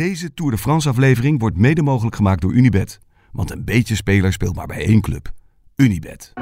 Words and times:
Deze 0.00 0.34
Tour 0.34 0.50
de 0.50 0.58
France 0.58 0.88
aflevering 0.88 1.40
wordt 1.40 1.56
mede 1.56 1.82
mogelijk 1.82 2.16
gemaakt 2.16 2.40
door 2.40 2.52
Unibet. 2.52 2.98
Want 3.32 3.50
een 3.50 3.64
beetje 3.64 3.94
speler 3.94 4.32
speelt 4.32 4.56
maar 4.56 4.66
bij 4.66 4.84
één 4.84 5.00
club. 5.00 5.32
Unibet. 5.76 6.32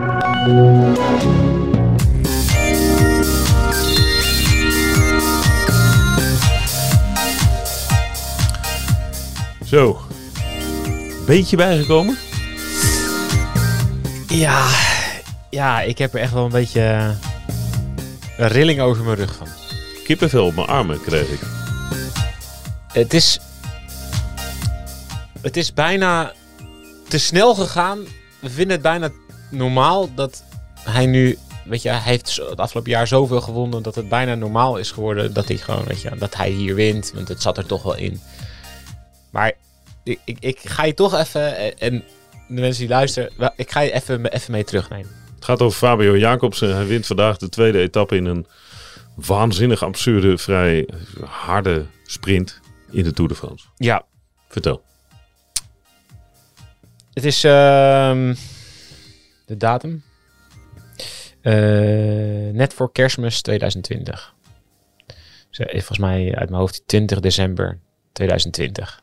Zo. 9.64 10.00
Beetje 11.27 11.56
bijgekomen? 11.56 12.16
Ja, 14.29 14.68
ja, 15.50 15.80
ik 15.80 15.98
heb 15.98 16.14
er 16.14 16.20
echt 16.20 16.32
wel 16.32 16.45
een 16.45 16.50
beetje 16.50 16.80
eh, 16.80 17.11
een 18.36 18.48
rilling 18.48 18.80
over 18.80 19.04
mijn 19.04 19.16
rug 19.16 19.36
van. 19.36 19.46
Kippenvel 20.04 20.46
op 20.46 20.54
mijn 20.54 20.66
armen 20.66 21.00
kreeg 21.00 21.29
ik. 21.30 21.40
Het 22.93 23.14
is, 23.14 23.40
het 25.41 25.56
is 25.56 25.73
bijna 25.73 26.33
te 27.09 27.19
snel 27.19 27.55
gegaan. 27.55 27.98
We 28.41 28.51
vinden 28.51 28.73
het 28.73 28.83
bijna 28.83 29.10
normaal 29.51 30.14
dat 30.14 30.45
hij 30.80 31.06
nu, 31.06 31.38
weet 31.64 31.83
je, 31.83 31.88
hij 31.88 32.01
heeft 32.01 32.37
het 32.37 32.61
afgelopen 32.61 32.91
jaar 32.91 33.06
zoveel 33.06 33.41
gewonnen 33.41 33.83
dat 33.83 33.95
het 33.95 34.09
bijna 34.09 34.34
normaal 34.34 34.77
is 34.77 34.91
geworden 34.91 35.33
dat 35.33 35.48
hij 35.48 35.56
gewoon, 35.56 35.84
weet 35.84 36.01
je, 36.01 36.11
dat 36.19 36.37
hij 36.37 36.51
hier 36.51 36.74
wint, 36.74 37.12
want 37.14 37.28
het 37.28 37.42
zat 37.42 37.59
er 37.59 37.66
toch 37.66 37.83
wel 37.83 37.97
in. 37.97 38.20
Maar 39.30 39.52
ik, 40.05 40.20
ik, 40.24 40.37
ik 40.41 40.59
ga 40.64 40.84
je 40.84 40.95
toch 40.95 41.14
even, 41.19 41.56
eh, 41.56 41.89
en 41.89 42.05
de 42.48 42.61
mensen 42.61 42.80
die 42.80 42.95
luisteren, 42.95 43.52
ik 43.56 43.70
ga 43.70 43.80
je 43.80 43.92
even, 43.92 44.27
even 44.27 44.52
mee 44.52 44.64
terugnemen. 44.64 45.11
Het 45.34 45.45
gaat 45.45 45.62
over 45.62 45.78
Fabio 45.78 46.16
Jacobsen. 46.16 46.75
Hij 46.75 46.86
wint 46.86 47.06
vandaag 47.06 47.36
de 47.36 47.48
tweede 47.48 47.78
etappe 47.78 48.16
in 48.16 48.25
een 48.25 48.47
waanzinnig 49.14 49.83
absurde, 49.83 50.39
vrij 50.39 50.89
harde 51.25 51.86
sprint 52.06 52.61
in 52.91 53.05
de 53.05 53.12
Tour 53.12 53.28
de 53.28 53.36
France. 53.36 53.66
Ja, 53.77 54.05
Vertel. 54.48 54.83
Het 57.18 57.27
is 57.27 57.44
ehm, 57.44 58.34
de 59.44 59.56
datum. 59.56 60.02
Eh, 61.41 61.52
net 62.52 62.75
voor 62.75 62.92
kerstmis 62.92 63.42
2020. 63.42 64.34
Dus, 65.50 65.58
eh, 65.58 65.70
volgens 65.70 65.98
mij 65.98 66.34
uit 66.34 66.48
mijn 66.48 66.60
hoofd 66.60 66.83
20 66.86 67.20
december 67.20 67.80
2020. 68.12 69.02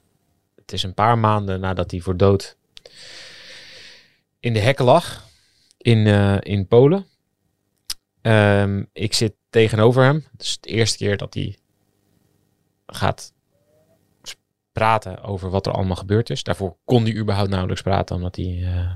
Het 0.55 0.71
is 0.71 0.83
een 0.83 0.93
paar 0.93 1.17
maanden 1.17 1.59
nadat 1.59 1.91
hij 1.91 1.99
voor 1.99 2.17
dood 2.17 2.57
in 4.39 4.53
de 4.53 4.59
hekken 4.59 4.85
lag. 4.85 5.27
In, 5.77 6.07
eh, 6.07 6.37
in 6.39 6.67
Polen. 6.67 7.05
Ehm, 8.21 8.83
ik 8.93 9.13
zit 9.13 9.33
tegenover 9.49 10.03
hem. 10.03 10.25
Het 10.31 10.41
is 10.41 10.57
de 10.59 10.69
eerste 10.69 10.97
keer 10.97 11.17
dat 11.17 11.33
hij 11.33 11.57
gaat 12.85 13.33
praten 14.75 15.23
over 15.23 15.49
wat 15.49 15.65
er 15.65 15.71
allemaal 15.71 15.95
gebeurd 15.95 16.29
is. 16.29 16.43
Daarvoor 16.43 16.77
kon 16.85 17.03
hij 17.03 17.15
überhaupt 17.15 17.49
nauwelijks 17.49 17.81
praten, 17.81 18.15
omdat 18.15 18.35
hij 18.35 18.59
eh, 18.63 18.91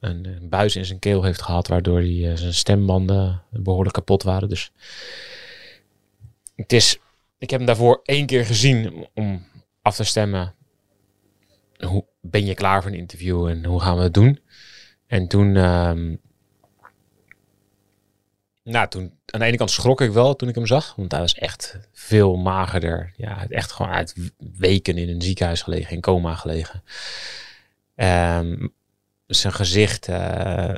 een, 0.00 0.26
een 0.26 0.48
buis 0.48 0.76
in 0.76 0.84
zijn 0.84 0.98
keel 0.98 1.22
heeft 1.22 1.42
gehad, 1.42 1.68
waardoor 1.68 1.98
hij, 1.98 2.30
eh, 2.30 2.36
zijn 2.36 2.54
stembanden 2.54 3.42
behoorlijk 3.50 3.94
kapot 3.94 4.22
waren. 4.22 4.48
Dus 4.48 4.72
het 6.54 6.72
is, 6.72 6.98
ik 7.38 7.50
heb 7.50 7.58
hem 7.58 7.66
daarvoor 7.66 8.00
één 8.04 8.26
keer 8.26 8.46
gezien 8.46 9.08
om 9.14 9.46
af 9.82 9.96
te 9.96 10.04
stemmen. 10.04 10.54
Hoe 11.86 12.04
ben 12.20 12.44
je 12.44 12.54
klaar 12.54 12.82
voor 12.82 12.90
een 12.90 12.98
interview 12.98 13.46
en 13.46 13.64
hoe 13.64 13.80
gaan 13.80 13.96
we 13.96 14.02
het 14.02 14.14
doen? 14.14 14.40
En 15.06 15.28
toen, 15.28 15.56
ehm, 15.56 16.16
nou, 18.62 18.88
toen 18.88 19.18
aan 19.26 19.40
de 19.40 19.46
ene 19.46 19.56
kant 19.56 19.70
schrok 19.70 20.00
ik 20.00 20.12
wel 20.12 20.36
toen 20.36 20.48
ik 20.48 20.54
hem 20.54 20.66
zag, 20.66 20.94
want 20.94 21.12
hij 21.12 21.20
was 21.20 21.34
echt 21.34 21.78
veel 21.92 22.36
magerder. 22.36 23.12
Ja, 23.16 23.46
echt 23.48 23.72
gewoon 23.72 23.92
uit 23.92 24.14
weken 24.36 24.98
in 24.98 25.08
een 25.08 25.22
ziekenhuis 25.22 25.62
gelegen, 25.62 25.94
in 25.94 26.00
coma 26.00 26.34
gelegen. 26.34 26.82
Ehm, 27.94 28.66
zijn 29.26 29.52
gezicht, 29.52 30.08
eh, 30.08 30.76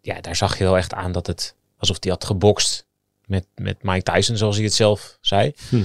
ja, 0.00 0.20
daar 0.20 0.36
zag 0.36 0.58
je 0.58 0.64
wel 0.64 0.76
echt 0.76 0.94
aan 0.94 1.12
dat 1.12 1.26
het 1.26 1.56
alsof 1.78 1.96
hij 2.00 2.10
had 2.10 2.24
gebokst 2.24 2.86
met, 3.24 3.46
met 3.54 3.82
Mike 3.82 4.12
Tyson, 4.12 4.36
zoals 4.36 4.56
hij 4.56 4.64
het 4.64 4.74
zelf 4.74 5.18
zei. 5.20 5.54
Hm. 5.68 5.84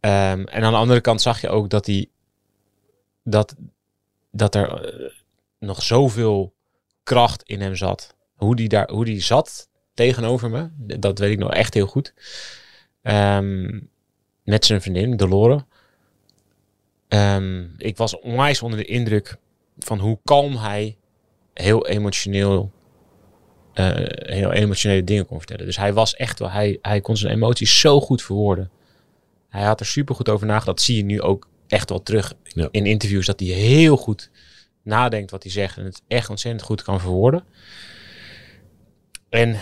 Ehm, 0.00 0.44
en 0.44 0.62
aan 0.62 0.72
de 0.72 0.78
andere 0.78 1.00
kant 1.00 1.22
zag 1.22 1.40
je 1.40 1.48
ook 1.48 1.70
dat 1.70 1.86
hij 1.86 2.08
dat, 3.22 3.54
dat 4.30 4.54
er 4.54 4.84
eh, 4.84 5.10
nog 5.58 5.82
zoveel 5.82 6.54
kracht 7.02 7.42
in 7.42 7.60
hem 7.60 7.76
zat. 7.76 8.14
Hoe 8.34 8.56
die 8.56 8.68
daar, 8.68 8.90
hoe 8.90 9.04
die 9.04 9.20
zat 9.20 9.68
tegenover 9.94 10.50
me, 10.50 10.68
dat 10.98 11.18
weet 11.18 11.30
ik 11.32 11.38
nog 11.38 11.50
echt 11.52 11.74
heel 11.74 11.86
goed. 11.86 12.14
Ehm, 13.02 13.80
met 14.44 14.64
zijn 14.64 14.82
vriendin, 14.82 15.16
Dolore. 15.16 15.64
Ehm, 17.08 17.64
ik 17.76 17.96
was 17.96 18.18
onwijs 18.20 18.62
onder 18.62 18.78
de 18.78 18.84
indruk 18.84 19.36
van 19.78 19.98
hoe 19.98 20.18
kalm 20.24 20.56
hij 20.56 20.96
heel 21.54 21.86
emotioneel, 21.86 22.72
eh, 23.72 23.90
heel 24.36 24.52
emotionele 24.52 25.04
dingen 25.04 25.26
kon 25.26 25.38
vertellen. 25.38 25.66
Dus 25.66 25.76
hij 25.76 25.92
was 25.92 26.14
echt 26.14 26.38
wel, 26.38 26.50
hij, 26.50 26.78
hij 26.82 27.00
kon 27.00 27.16
zijn 27.16 27.32
emoties 27.32 27.80
zo 27.80 28.00
goed 28.00 28.22
verwoorden. 28.22 28.70
Hij 29.48 29.64
had 29.64 29.80
er 29.80 29.86
super 29.86 30.14
goed 30.14 30.28
over 30.28 30.46
nagedacht. 30.46 30.76
Dat 30.76 30.80
zie 30.86 30.96
je 30.96 31.04
nu 31.04 31.20
ook 31.20 31.48
echt 31.68 31.88
wel 31.88 32.02
terug 32.02 32.34
Ja. 32.42 32.68
in 32.70 32.86
interviews. 32.86 33.26
Dat 33.26 33.40
hij 33.40 33.48
heel 33.48 33.96
goed 33.96 34.30
nadenkt 34.82 35.30
wat 35.30 35.42
hij 35.42 35.52
zegt 35.52 35.76
en 35.76 35.84
het 35.84 36.02
echt 36.08 36.30
ontzettend 36.30 36.64
goed 36.64 36.82
kan 36.82 37.00
verwoorden. 37.00 37.44
En 39.34 39.56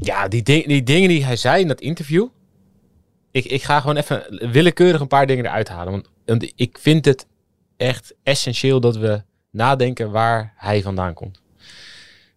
ja, 0.00 0.28
die, 0.28 0.42
die 0.42 0.82
dingen 0.82 1.08
die 1.08 1.24
hij 1.24 1.36
zei 1.36 1.60
in 1.60 1.68
dat 1.68 1.80
interview. 1.80 2.28
Ik, 3.30 3.44
ik 3.44 3.62
ga 3.62 3.80
gewoon 3.80 3.96
even 3.96 4.50
willekeurig 4.52 5.00
een 5.00 5.06
paar 5.06 5.26
dingen 5.26 5.44
eruit 5.44 5.68
halen. 5.68 5.92
Want, 5.92 6.10
want 6.24 6.52
ik 6.56 6.78
vind 6.78 7.04
het 7.04 7.26
echt 7.76 8.14
essentieel 8.22 8.80
dat 8.80 8.96
we 8.96 9.22
nadenken 9.50 10.10
waar 10.10 10.52
hij 10.56 10.82
vandaan 10.82 11.14
komt. 11.14 11.42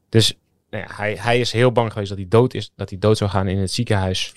Dus 0.10 0.38
nou 0.70 0.86
hij, 0.94 1.16
hij 1.20 1.40
is 1.40 1.52
heel 1.52 1.72
bang 1.72 1.92
geweest 1.92 2.10
dat 2.10 2.18
hij 2.18 2.28
dood 2.28 2.54
is, 2.54 2.72
dat 2.76 2.90
hij 2.90 3.00
dood 3.00 3.18
zou 3.18 3.30
gaan 3.30 3.48
in 3.48 3.58
het 3.58 3.72
ziekenhuis 3.72 4.34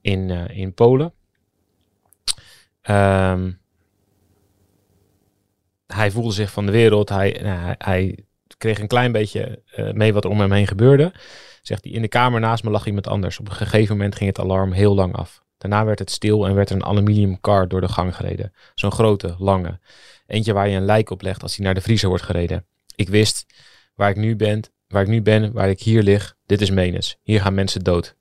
in, 0.00 0.30
eh, 0.30 0.58
in 0.58 0.74
Polen. 0.74 1.12
Ehm, 2.82 3.52
hij 5.86 6.10
voelde 6.10 6.32
zich 6.32 6.52
van 6.52 6.66
de 6.66 6.72
wereld. 6.72 7.08
Hij, 7.08 7.40
nou, 7.42 7.58
hij, 7.58 7.74
hij 7.78 8.24
kreeg 8.58 8.78
een 8.78 8.86
klein 8.86 9.12
beetje 9.12 9.62
eh, 9.66 9.92
mee 9.92 10.12
wat 10.12 10.24
er 10.24 10.30
om 10.30 10.40
hem 10.40 10.52
heen 10.52 10.66
gebeurde. 10.66 11.12
Zegt 11.62 11.84
hij, 11.84 11.92
in 11.92 12.02
de 12.02 12.08
kamer 12.08 12.40
naast 12.40 12.64
me 12.64 12.70
lag 12.70 12.86
iemand 12.86 13.06
anders. 13.06 13.38
Op 13.38 13.48
een 13.48 13.54
gegeven 13.54 13.96
moment 13.96 14.14
ging 14.14 14.28
het 14.28 14.38
alarm 14.38 14.72
heel 14.72 14.94
lang 14.94 15.14
af. 15.14 15.42
Daarna 15.58 15.84
werd 15.84 15.98
het 15.98 16.10
stil 16.10 16.46
en 16.46 16.54
werd 16.54 16.70
er 16.70 16.76
een 16.76 16.84
aluminium 16.84 17.40
car 17.40 17.68
door 17.68 17.80
de 17.80 17.88
gang 17.88 18.16
gereden. 18.16 18.52
Zo'n 18.74 18.92
grote, 18.92 19.34
lange. 19.38 19.78
Eentje 20.26 20.52
waar 20.52 20.68
je 20.68 20.76
een 20.76 20.84
lijk 20.84 21.10
op 21.10 21.22
legt 21.22 21.42
als 21.42 21.56
hij 21.56 21.64
naar 21.64 21.74
de 21.74 21.80
vriezer 21.80 22.08
wordt 22.08 22.24
gereden. 22.24 22.66
Ik 22.94 23.08
wist 23.08 23.46
waar 23.94 24.10
ik 24.10 24.16
nu 24.16 24.36
ben, 24.36 24.62
waar 24.88 25.02
ik 25.02 25.08
nu 25.08 25.22
ben, 25.22 25.52
waar 25.52 25.68
ik 25.68 25.80
hier 25.80 26.02
lig. 26.02 26.36
Dit 26.46 26.60
is 26.60 26.70
Menes. 26.70 27.18
Hier 27.22 27.40
gaan 27.40 27.54
mensen 27.54 27.84
dood. 27.84 28.16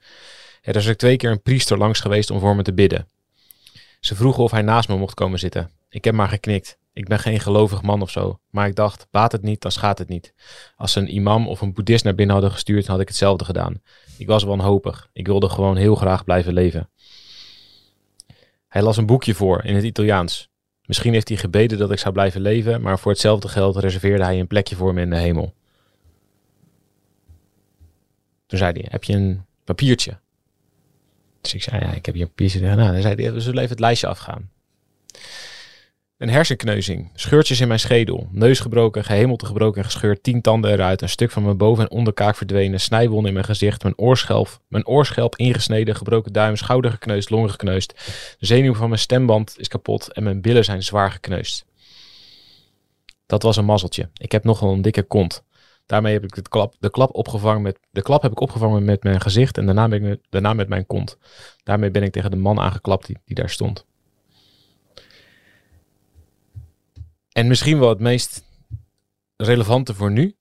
Er 0.62 0.76
is 0.76 0.86
er 0.86 0.98
twee 0.98 1.18
keer 1.18 1.32
een 1.32 1.42
priester 1.42 1.78
langs 1.78 2.00
geweest 2.00 2.32
om 2.32 2.40
voor 2.40 2.56
me 2.56 2.62
te 2.62 2.74
bidden. 2.74 3.08
Ze 4.00 4.16
vroegen 4.16 4.44
of 4.44 4.52
hij 4.52 4.62
naast 4.62 4.90
me 4.90 4.98
mocht 4.98 5.14
komen 5.14 5.40
zitten. 5.40 5.72
Ik 5.90 6.04
heb 6.04 6.14
maar 6.14 6.28
geknikt. 6.28 6.78
Ik 6.98 7.08
ben 7.08 7.20
geen 7.20 7.40
gelovig 7.40 7.82
man 7.82 8.02
of 8.02 8.10
zo. 8.10 8.40
Maar 8.50 8.68
ik 8.68 8.76
dacht, 8.76 9.08
baat 9.12 9.32
het 9.32 9.42
niet, 9.42 9.62
dan 9.62 9.72
schaadt 9.72 10.00
het 10.00 10.10
niet. 10.10 10.34
Als 10.76 10.92
ze 10.92 11.00
een 11.00 11.14
imam 11.14 11.48
of 11.48 11.62
een 11.62 11.74
boeddhist 11.74 12.04
naar 12.04 12.16
binnen 12.16 12.36
hadden 12.36 12.54
gestuurd, 12.54 12.88
had 12.88 13.00
ik 13.00 13.08
hetzelfde 13.08 13.46
gedaan. 13.46 13.82
Ik 14.18 14.28
was 14.28 14.44
wanhopig. 14.44 15.10
Ik 15.14 15.28
wilde 15.28 15.50
gewoon 15.50 15.76
heel 15.76 15.96
graag 15.96 16.24
blijven 16.24 16.54
leven. 16.54 16.90
Hij 18.68 18.82
las 18.82 18.98
een 18.98 19.06
boekje 19.06 19.34
voor 19.34 19.64
in 19.64 19.76
het 19.76 19.84
Italiaans. 19.84 20.50
Misschien 20.86 21.14
heeft 21.14 21.28
hij 21.28 21.38
gebeden 21.38 21.78
dat 21.78 21.92
ik 21.92 22.00
zou 22.00 22.14
blijven 22.14 22.42
leven, 22.42 22.82
maar 22.82 23.00
voor 23.00 23.12
hetzelfde 23.12 23.48
geld 23.48 23.76
reserveerde 23.76 24.24
hij 24.24 24.40
een 24.40 24.48
plekje 24.48 24.76
voor 24.76 24.94
me 24.94 25.02
in 25.02 25.10
de 25.10 25.18
hemel. 25.18 25.54
Toen 28.46 28.60
zei 28.60 28.72
hij, 28.72 28.86
heb 28.90 29.04
je 29.04 29.14
een 29.14 29.46
papiertje? 29.64 30.20
Dus 31.42 31.54
ik 31.54 31.64
zei, 31.64 31.86
ja, 31.86 31.92
ik 31.92 32.06
heb 32.06 32.16
hier 32.16 32.24
een 32.24 32.30
papiertje. 32.30 32.60
Nou, 32.60 32.76
dan 32.92 33.02
zei 33.02 33.24
hij, 33.24 33.34
we 33.34 33.40
zullen 33.40 33.60
even 33.60 33.70
het 33.70 33.80
lijstje 33.80 34.08
afgaan. 34.08 34.50
Een 36.18 36.30
hersenkneuzing, 36.30 37.12
scheurtjes 37.14 37.60
in 37.60 37.68
mijn 37.68 37.80
schedel, 37.80 38.28
neus 38.32 38.60
gebroken, 38.60 39.04
gehemelte 39.04 39.46
gebroken 39.46 39.78
en 39.78 39.84
gescheurd, 39.84 40.24
tien 40.24 40.42
tanden 40.42 40.72
eruit, 40.72 41.02
een 41.02 41.10
stuk 41.10 41.32
van 41.32 41.44
mijn 41.44 41.58
boven- 41.58 41.84
en 41.84 41.92
onderkaak 41.92 42.36
verdwenen, 42.36 42.80
snijwonden 42.80 43.28
in 43.28 43.34
mijn 43.34 43.46
gezicht, 43.46 43.84
mijn 43.84 43.98
oorschelp, 43.98 44.62
mijn 44.68 44.88
oorschelp 44.88 45.36
ingesneden, 45.36 45.96
gebroken 45.96 46.34
duim, 46.34 46.56
schouder 46.56 46.92
gekneusd, 46.92 47.30
longen 47.30 47.50
gekneusd, 47.50 47.94
de 48.40 48.46
zenuw 48.46 48.74
van 48.74 48.88
mijn 48.88 49.00
stemband 49.00 49.56
is 49.58 49.68
kapot 49.68 50.14
en 50.14 50.24
mijn 50.24 50.42
billen 50.42 50.64
zijn 50.64 50.84
zwaar 50.84 51.12
gekneusd. 51.12 51.66
Dat 53.26 53.44
was 53.44 53.58
een 53.58 53.66
mazzeltje. 53.66 54.10
Ik 54.14 54.32
heb 54.32 54.44
nogal 54.44 54.74
een 54.74 54.82
dikke 54.82 55.04
kont. 55.04 55.44
Daarmee 55.86 56.14
heb 56.14 56.24
ik 56.24 56.36
de 56.36 56.42
klap, 56.42 56.76
de 56.80 56.90
klap 56.90 57.16
opgevangen 57.16 57.62
met 57.62 57.80
de 57.90 58.02
klap 58.02 58.22
heb 58.22 58.32
ik 58.32 58.40
opgevangen 58.40 58.86
met 58.86 59.04
mijn 59.04 59.22
gezicht 59.22 59.58
en 59.58 59.66
daarna, 59.66 60.18
daarna 60.30 60.54
met 60.54 60.68
mijn 60.70 60.86
kont. 60.86 61.18
Daarmee 61.64 61.92
ben 61.92 62.04
ik 62.04 62.12
tegen 62.12 62.32
de 62.32 62.38
man 62.38 62.60
aangeklapt 62.60 63.06
die, 63.06 63.18
die 63.26 63.36
daar 63.36 63.50
stond. 63.50 63.86
En 67.38 67.48
misschien 67.48 67.80
wel 67.80 67.90
het 67.90 68.00
meest 68.00 68.44
relevante 69.36 69.94
voor 69.94 70.12
nu. 70.12 70.36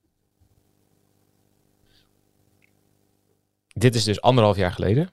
Dit 3.67 3.95
is 3.95 4.05
dus 4.05 4.21
anderhalf 4.21 4.57
jaar 4.57 4.73
geleden. 4.73 5.11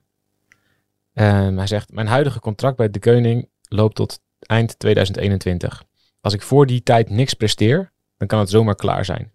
Ehm, 1.13 1.57
hij 1.57 1.68
zegt, 1.68 1.91
mijn 1.91 2.07
huidige 2.07 2.39
contract 2.39 2.77
bij 2.77 2.89
De 2.89 3.00
Keuning 3.00 3.50
loopt 3.62 3.95
tot 3.95 4.19
eind 4.39 4.80
2021. 4.80 5.83
Als 6.21 6.33
ik 6.33 6.41
voor 6.41 6.65
die 6.65 6.83
tijd 6.83 7.09
niks 7.09 7.33
presteer, 7.33 7.91
dan 8.18 8.27
kan 8.27 8.39
het 8.39 8.50
zomaar 8.50 8.75
klaar 8.75 9.06
zijn. 9.06 9.31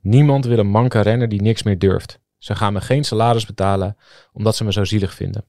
Niemand 0.00 0.44
wil 0.44 0.58
een 0.58 0.66
manke 0.66 1.00
renner 1.00 1.28
die 1.28 1.42
niks 1.42 1.62
meer 1.62 1.78
durft. 1.78 2.20
Ze 2.38 2.54
gaan 2.54 2.72
me 2.72 2.80
geen 2.80 3.04
salaris 3.04 3.46
betalen 3.46 3.96
omdat 4.32 4.56
ze 4.56 4.64
me 4.64 4.72
zo 4.72 4.84
zielig 4.84 5.14
vinden. 5.14 5.44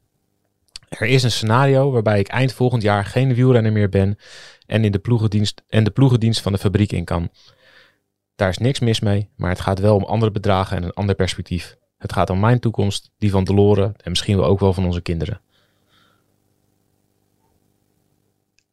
Er 0.90 1.08
is 1.08 1.24
een 1.24 1.32
scenario 1.32 1.92
waarbij 1.92 2.20
ik 2.20 2.28
eind 2.28 2.54
volgend 2.54 2.82
jaar 2.82 3.06
geen 3.06 3.34
wielrenner 3.34 3.72
meer 3.72 3.90
ben 3.90 4.18
en, 4.68 4.84
in 4.84 4.92
de 4.92 5.00
ploegendienst, 5.00 5.64
en 5.68 5.84
de 5.84 5.92
ploegendienst 5.92 6.42
van 6.42 6.52
de 6.52 6.58
fabriek 6.58 6.92
in 6.92 7.06
kan. 7.06 7.30
Daar 8.36 8.50
is 8.50 8.58
niks 8.58 8.80
mis 8.80 9.00
mee, 9.00 9.30
maar 9.36 9.50
het 9.50 9.60
gaat 9.60 9.80
wel 9.80 9.96
om 9.96 10.04
andere 10.04 10.31
bedragen 10.31 10.78
en 10.78 10.84
een 10.84 10.94
ander 10.94 11.16
perspectief. 11.16 11.78
Het 11.98 12.14
gaat 12.14 12.30
om 12.30 12.40
mijn 12.40 12.60
toekomst, 12.60 13.12
die 13.18 13.31
van 13.31 13.44
Deloren 13.44 13.94
en 13.98 14.10
misschien 14.10 14.38
wel 14.38 14.46
ook 14.46 14.60
wel 14.60 14.74
van 14.74 14.86
onze 14.86 15.02
kinderen. 15.02 15.42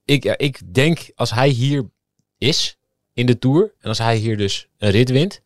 Ik, 0.04 0.24
ik 0.24 0.74
denk 0.74 1.10
als 1.14 1.30
hij 1.30 1.48
hier 1.48 1.90
is 2.38 2.78
in 3.12 3.26
de 3.26 3.38
Tour 3.38 3.74
en 3.78 3.88
als 3.88 3.98
hij 3.98 4.16
hier 4.16 4.36
dus 4.36 4.68
een 4.78 4.90
rit 4.90 5.10
wint, 5.10 5.42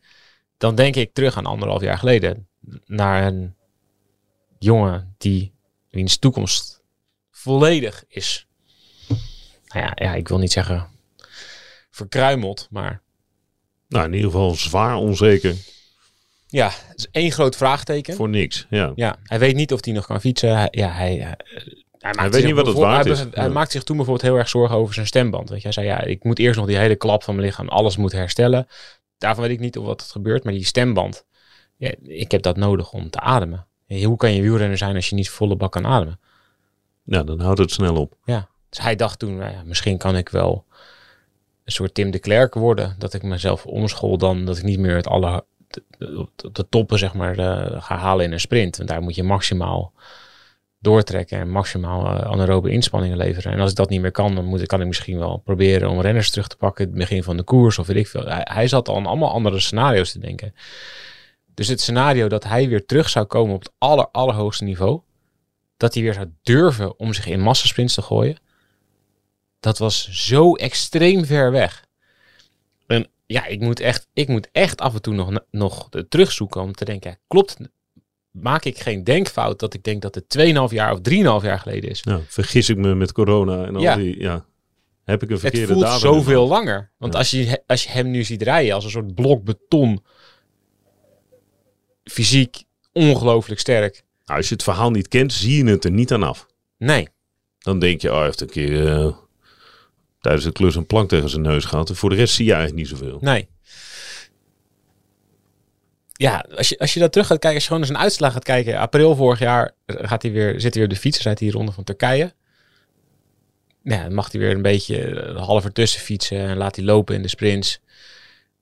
dan 0.57 0.75
denk 0.75 0.95
ik 0.95 1.13
terug 1.13 1.37
aan 1.37 1.45
anderhalf 1.45 1.81
jaar 1.81 1.97
geleden 1.97 2.47
naar 2.85 3.27
een 3.27 3.55
jongen 4.59 5.15
die 5.17 5.53
wiens 5.89 6.17
toekomst 6.17 6.81
volledig 7.31 8.03
is. 8.07 8.47
Nou 9.73 9.85
ja, 9.85 9.91
ja, 9.95 10.13
ik 10.15 10.27
wil 10.27 10.37
niet 10.37 10.51
zeggen 10.51 10.87
verkruimeld, 11.91 12.67
maar 12.71 13.01
Nou, 13.87 14.05
in 14.05 14.13
ieder 14.13 14.31
geval 14.31 14.53
zwaar 14.55 14.95
onzeker. 14.95 15.55
ja, 16.47 16.69
het 16.87 16.97
is 16.97 17.07
één 17.11 17.31
groot 17.31 17.55
vraagteken. 17.55 18.15
Voor 18.15 18.29
niks. 18.29 18.65
Ja. 18.69 18.91
Ja, 18.95 19.15
hij 19.23 19.39
weet 19.39 19.55
niet 19.55 19.73
of 19.73 19.85
hij 19.85 19.93
nog 19.93 20.05
kan 20.05 20.19
fietsen. 20.21 20.57
Hij, 20.57 20.67
ja, 20.71 20.89
hij, 20.91 21.15
hij, 21.15 21.35
hij, 21.97 22.13
maakt 22.13 22.33
weet 22.33 22.43
niet 22.45 22.53
wat 22.55 22.65
het 22.65 22.77
waard 22.77 23.03
hij, 23.05 23.13
is. 23.13 23.19
Hij 23.19 23.43
Ja. 23.43 23.49
maakt 23.49 23.71
zich 23.71 23.83
toen 23.83 23.95
bijvoorbeeld 23.97 24.27
heel 24.29 24.37
erg 24.37 24.49
zorgen 24.49 24.75
over 24.75 24.93
zijn 24.93 25.07
stemband. 25.07 25.49
Weet 25.49 25.57
je, 25.57 25.63
hij 25.63 25.73
zei, 25.73 25.85
ja, 25.85 26.01
ik 26.01 26.23
moet 26.23 26.39
eerst 26.39 26.57
nog 26.59 26.67
die 26.67 26.77
hele 26.77 26.95
klap 26.95 27.23
van 27.23 27.35
mijn 27.35 27.47
lichaam, 27.47 27.67
alles 27.67 27.97
moet 27.97 28.11
herstellen. 28.11 28.67
Daarvan 29.17 29.43
weet 29.43 29.53
ik 29.53 29.59
niet 29.59 29.77
of 29.77 29.85
wat 29.85 30.01
het 30.01 30.11
gebeurt, 30.11 30.43
maar 30.43 30.53
die 30.53 30.65
stemband, 30.65 31.25
ja, 31.77 31.93
ik 32.01 32.31
heb 32.31 32.41
dat 32.41 32.57
nodig 32.57 32.91
om 32.91 33.09
te 33.09 33.19
ademen. 33.19 33.67
Hoe 34.03 34.17
kan 34.17 34.33
je 34.33 34.41
wielrenner 34.41 34.77
zijn 34.77 34.95
als 34.95 35.09
je 35.09 35.15
niet 35.15 35.29
volle 35.29 35.55
bak 35.55 35.71
kan 35.71 35.85
ademen? 35.85 36.19
ja, 37.03 37.23
dan 37.23 37.39
houdt 37.39 37.59
het 37.59 37.71
snel 37.71 37.95
op. 37.95 38.17
Ja, 38.25 38.49
dus 38.69 38.79
hij 38.81 38.95
dacht 38.95 39.19
toen, 39.19 39.37
nou 39.37 39.51
ja, 39.51 39.63
misschien 39.65 39.97
kan 39.97 40.17
ik 40.17 40.29
wel 40.29 40.65
een 41.63 41.71
soort 41.71 41.93
Tim 41.93 42.11
de 42.11 42.19
Klerk 42.19 42.53
worden. 42.53 42.95
Dat 42.97 43.13
ik 43.13 43.23
mezelf 43.23 43.65
omschool 43.65 44.17
dan, 44.17 44.45
dat 44.45 44.57
ik 44.57 44.63
niet 44.63 44.79
meer 44.79 44.95
het 44.95 45.07
alle, 45.07 45.45
de, 45.97 46.65
toppen 46.69 46.99
zeg 46.99 47.13
maar 47.13 47.35
ga 47.81 47.97
halen 47.97 48.25
in 48.25 48.31
een 48.31 48.39
sprint. 48.39 48.77
Want 48.77 48.89
daar 48.89 49.01
moet 49.01 49.15
je 49.15 49.23
maximaal 49.23 49.93
doortrekken 50.79 51.39
en 51.39 51.49
maximaal 51.49 52.05
eh, 52.05 52.31
anaerobe 52.31 52.71
inspanningen 52.71 53.17
leveren. 53.17 53.51
En 53.51 53.59
als 53.59 53.69
ik 53.69 53.75
dat 53.75 53.89
niet 53.89 54.01
meer 54.01 54.11
kan, 54.11 54.35
dan 54.35 54.45
moet, 54.45 54.65
kan 54.65 54.81
ik 54.81 54.87
misschien 54.87 55.17
wel 55.17 55.37
proberen 55.37 55.89
om 55.89 56.01
renners 56.01 56.29
terug 56.31 56.47
te 56.47 56.57
pakken. 56.57 56.85
Het 56.85 56.93
begin 56.93 57.23
van 57.23 57.37
de 57.37 57.43
koers 57.43 57.77
of 57.77 57.87
weet 57.87 57.97
ik 57.97 58.07
veel. 58.07 58.25
Hij, 58.25 58.47
hij 58.51 58.67
zat 58.67 58.89
al 58.89 58.95
aan 58.95 59.05
allemaal 59.05 59.31
andere 59.31 59.59
scenario's 59.59 60.11
te 60.11 60.19
denken. 60.19 60.53
Dus 61.53 61.67
het 61.67 61.81
scenario 61.81 62.27
dat 62.27 62.43
hij 62.43 62.69
weer 62.69 62.85
terug 62.85 63.09
zou 63.09 63.25
komen 63.25 63.55
op 63.55 63.59
het 63.61 63.71
aller, 63.77 64.07
allerhoogste 64.11 64.63
niveau. 64.63 65.01
Dat 65.77 65.93
hij 65.93 66.03
weer 66.03 66.13
zou 66.13 66.31
durven 66.41 66.99
om 66.99 67.13
zich 67.13 67.27
in 67.27 67.39
massasprints 67.39 67.93
te 67.93 68.01
gooien. 68.01 68.37
Dat 69.59 69.77
was 69.77 70.09
zo 70.11 70.55
extreem 70.55 71.25
ver 71.25 71.51
weg. 71.51 71.85
En 72.87 73.07
ja, 73.25 73.45
ik 73.45 73.59
moet 73.59 73.79
echt, 73.79 74.07
ik 74.13 74.27
moet 74.27 74.49
echt 74.51 74.81
af 74.81 74.93
en 74.93 75.01
toe 75.01 75.13
nog, 75.13 75.39
nog 75.51 75.89
terugzoeken 76.09 76.61
om 76.61 76.73
te 76.73 76.85
denken, 76.85 77.19
klopt, 77.27 77.57
maak 78.31 78.65
ik 78.65 78.79
geen 78.79 79.03
denkfout 79.03 79.59
dat 79.59 79.73
ik 79.73 79.83
denk 79.83 80.01
dat 80.01 80.15
het 80.15 80.37
2,5 80.69 80.73
jaar 80.73 80.91
of 80.91 80.99
3,5 81.09 81.45
jaar 81.45 81.59
geleden 81.59 81.89
is. 81.89 82.01
Ja, 82.03 82.19
vergis 82.27 82.69
ik 82.69 82.77
me 82.77 82.95
met 82.95 83.11
corona 83.11 83.65
en 83.65 83.75
al 83.75 83.81
Ja. 83.81 83.95
die, 83.95 84.19
ja. 84.19 84.45
Heb 85.03 85.23
ik 85.23 85.27
een 85.27 85.33
Het 85.33 85.41
verkeerde 85.43 85.73
voelt 85.73 85.85
datum 85.85 85.99
zoveel 85.99 86.47
langer. 86.47 86.91
Want 86.97 87.13
Ja. 87.13 87.19
als, 87.19 87.31
je, 87.31 87.63
als 87.67 87.83
je 87.83 87.89
hem 87.89 88.11
nu 88.11 88.23
ziet 88.23 88.41
rijden 88.41 88.73
als 88.73 88.83
een 88.83 88.89
soort 88.89 89.15
blok 89.15 89.43
beton, 89.43 90.03
fysiek 92.03 92.63
ongelooflijk 92.91 93.59
sterk. 93.59 94.03
Nou, 94.25 94.37
als 94.39 94.47
je 94.49 94.53
het 94.53 94.63
verhaal 94.63 94.91
niet 94.91 95.07
kent, 95.07 95.33
zie 95.33 95.63
je 95.65 95.71
het 95.71 95.85
er 95.85 95.91
niet 95.91 96.11
aan 96.13 96.23
af. 96.23 96.45
Nee, 96.77 97.07
Dan 97.59 97.79
denk 97.79 98.01
je, 98.01 98.09
oh, 98.09 98.15
hij 98.15 98.25
heeft 98.25 98.41
een 98.41 98.49
keer 98.49 98.87
eh, 98.87 99.15
tijdens 100.19 100.43
de 100.43 100.51
klus 100.51 100.75
een 100.75 100.85
plank 100.85 101.09
tegen 101.09 101.29
zijn 101.29 101.41
neus 101.41 101.65
gehad. 101.65 101.89
En 101.89 101.95
voor 101.95 102.09
de 102.09 102.15
rest 102.15 102.33
zie 102.33 102.45
je 102.45 102.53
eigenlijk 102.53 102.81
niet 102.81 102.99
zoveel. 102.99 103.17
Nee. 103.21 103.47
Ja, 106.13 106.45
als 106.55 106.69
je, 106.69 106.79
als 106.79 106.93
je 106.93 106.99
dat 106.99 107.11
terug 107.11 107.27
gaat 107.27 107.39
kijken, 107.39 107.59
als 107.59 107.63
je 107.63 107.69
gewoon 107.69 107.87
naar 107.87 107.95
zijn 107.95 108.03
uitslag 108.03 108.33
gaat 108.33 108.43
kijken. 108.43 108.77
April 108.77 109.15
vorig 109.15 109.39
jaar 109.39 109.71
gaat 109.85 110.21
hij 110.21 110.31
weer, 110.31 110.51
zit 110.51 110.61
hij 110.61 110.71
weer 110.71 110.83
op 110.83 110.89
de 110.89 110.95
fiets, 110.99 111.21
rijdt 111.21 111.39
hij 111.39 111.49
die 111.49 111.57
ronde 111.57 111.71
van 111.71 111.83
Turkije. 111.83 112.33
Ja, 113.83 114.03
dan 114.03 114.13
mag 114.13 114.31
hij 114.31 114.41
weer 114.41 114.51
een 114.51 114.61
beetje 114.61 115.21
eh, 115.21 115.45
half 115.45 115.65
ertussen 115.65 116.01
fietsen 116.01 116.37
en 116.37 116.57
laat 116.57 116.75
hij 116.75 116.85
lopen 116.85 117.15
in 117.15 117.21
de 117.21 117.27
sprints. 117.27 117.79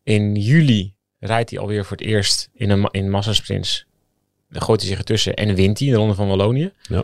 In 0.03 0.35
juli 0.35 0.93
rijdt 1.19 1.49
hij 1.49 1.59
alweer 1.59 1.85
voor 1.85 1.97
het 1.97 2.05
eerst 2.05 2.49
in, 2.53 2.69
een, 2.69 2.87
in 2.91 3.09
massasprints. 3.09 3.85
Dan 4.49 4.61
gooit 4.61 4.79
hij 4.79 4.89
zich 4.89 4.97
ertussen 4.97 5.33
en 5.33 5.55
wint 5.55 5.79
hij 5.79 5.89
de 5.89 5.95
ronde 5.95 6.13
van 6.13 6.27
Wallonië. 6.27 6.71
Ja. 6.81 7.03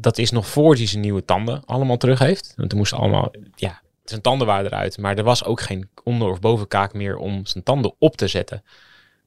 Dat 0.00 0.18
is 0.18 0.30
nog 0.30 0.46
voor 0.46 0.74
hij 0.74 0.86
zijn 0.86 1.00
nieuwe 1.02 1.24
tanden 1.24 1.62
allemaal 1.64 1.96
terug 1.96 2.18
heeft. 2.18 2.52
Want 2.56 2.68
toen 2.68 2.78
moesten 2.78 2.98
allemaal, 2.98 3.30
ja, 3.54 3.82
zijn 4.04 4.20
tanden 4.20 4.46
waren 4.46 4.66
eruit. 4.66 4.98
Maar 4.98 5.16
er 5.16 5.24
was 5.24 5.44
ook 5.44 5.60
geen 5.60 5.88
onder- 6.04 6.30
of 6.30 6.40
bovenkaak 6.40 6.92
meer 6.92 7.16
om 7.16 7.46
zijn 7.46 7.64
tanden 7.64 7.94
op 7.98 8.16
te 8.16 8.26
zetten. 8.28 8.64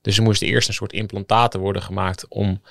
Dus 0.02 0.18
er 0.18 0.24
moesten 0.24 0.48
eerst 0.48 0.68
een 0.68 0.74
soort 0.74 0.94
implantaten 0.94 1.60
worden 1.60 1.82
gemaakt 1.82 2.28
om 2.28 2.62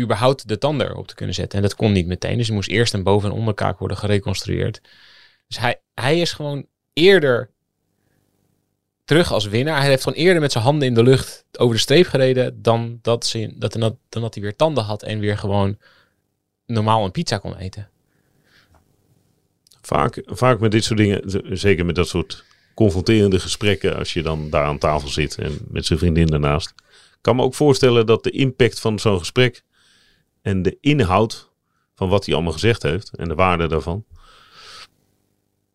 überhaupt 0.00 0.48
de 0.48 0.58
tanden 0.58 0.88
erop 0.88 1.06
te 1.06 1.14
kunnen 1.14 1.34
zetten. 1.34 1.58
En 1.58 1.64
dat 1.64 1.76
kon 1.76 1.92
niet 1.92 2.06
meteen. 2.06 2.38
Dus 2.38 2.48
er 2.48 2.54
moest 2.54 2.68
eerst 2.68 2.94
een 2.94 3.02
boven- 3.02 3.30
en 3.30 3.36
onderkaak 3.36 3.78
worden 3.78 3.96
gereconstrueerd. 3.96 4.80
Dus 5.46 5.58
hij, 5.58 5.80
hij 5.94 6.20
is 6.20 6.32
gewoon 6.32 6.66
eerder 6.92 7.50
terug 9.04 9.32
als 9.32 9.46
winnaar. 9.46 9.78
Hij 9.80 9.88
heeft 9.88 10.02
gewoon 10.02 10.18
eerder 10.18 10.40
met 10.40 10.52
zijn 10.52 10.64
handen 10.64 10.88
in 10.88 10.94
de 10.94 11.02
lucht 11.02 11.44
over 11.58 11.74
de 11.74 11.80
streep 11.80 12.06
gereden 12.06 12.62
dan 12.62 12.98
dat, 13.02 13.34
dan 13.58 13.98
dat 14.08 14.34
hij 14.34 14.42
weer 14.42 14.56
tanden 14.56 14.84
had 14.84 15.02
en 15.02 15.18
weer 15.18 15.38
gewoon 15.38 15.78
normaal 16.66 17.04
een 17.04 17.10
pizza 17.10 17.38
kon 17.38 17.56
eten. 17.56 17.88
Vaak, 19.80 20.22
vaak 20.24 20.60
met 20.60 20.70
dit 20.70 20.84
soort 20.84 20.98
dingen, 20.98 21.22
zeker 21.58 21.86
met 21.86 21.94
dat 21.94 22.08
soort 22.08 22.44
confronterende 22.74 23.40
gesprekken, 23.40 23.96
als 23.96 24.12
je 24.12 24.22
dan 24.22 24.50
daar 24.50 24.64
aan 24.64 24.78
tafel 24.78 25.08
zit 25.08 25.38
en 25.38 25.58
met 25.68 25.86
zijn 25.86 25.98
vriendin 25.98 26.26
daarnaast. 26.26 26.74
kan 27.20 27.36
me 27.36 27.42
ook 27.42 27.54
voorstellen 27.54 28.06
dat 28.06 28.24
de 28.24 28.30
impact 28.30 28.80
van 28.80 28.98
zo'n 28.98 29.18
gesprek 29.18 29.64
en 30.42 30.62
de 30.62 30.76
inhoud 30.80 31.50
van 31.94 32.08
wat 32.08 32.24
hij 32.24 32.34
allemaal 32.34 32.52
gezegd 32.52 32.82
heeft 32.82 33.16
en 33.16 33.28
de 33.28 33.34
waarde 33.34 33.66
daarvan, 33.66 34.04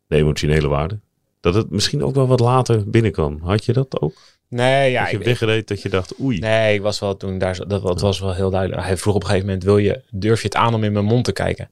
de 0.07 0.15
emotionele 0.15 0.67
waarde, 0.67 0.99
dat 1.39 1.53
het 1.53 1.69
misschien 1.69 2.03
ook 2.03 2.15
wel 2.15 2.27
wat 2.27 2.39
later 2.39 2.89
binnenkwam. 2.89 3.39
Had 3.41 3.65
je 3.65 3.73
dat 3.73 4.01
ook? 4.01 4.17
Nee, 4.49 4.91
ja, 4.91 5.01
dat 5.01 5.11
je 5.11 5.17
ik, 5.17 5.23
wegreed 5.23 5.67
dat 5.67 5.81
je 5.81 5.89
dacht, 5.89 6.19
oei. 6.19 6.39
nee, 6.39 6.73
ik 6.75 6.81
was 6.81 6.99
wel 6.99 7.17
toen 7.17 7.37
daar, 7.37 7.67
dat, 7.67 7.83
dat 7.83 8.01
was 8.01 8.19
wel 8.19 8.33
heel 8.33 8.49
duidelijk. 8.49 8.81
Hij 8.81 8.97
vroeg 8.97 9.15
op 9.15 9.21
een 9.21 9.27
gegeven 9.27 9.47
moment, 9.47 9.65
wil 9.65 9.77
je, 9.77 10.01
durf 10.11 10.41
je 10.41 10.47
het 10.47 10.55
aan 10.55 10.73
om 10.73 10.83
in 10.83 10.91
mijn 10.91 11.05
mond 11.05 11.25
te 11.25 11.31
kijken? 11.31 11.69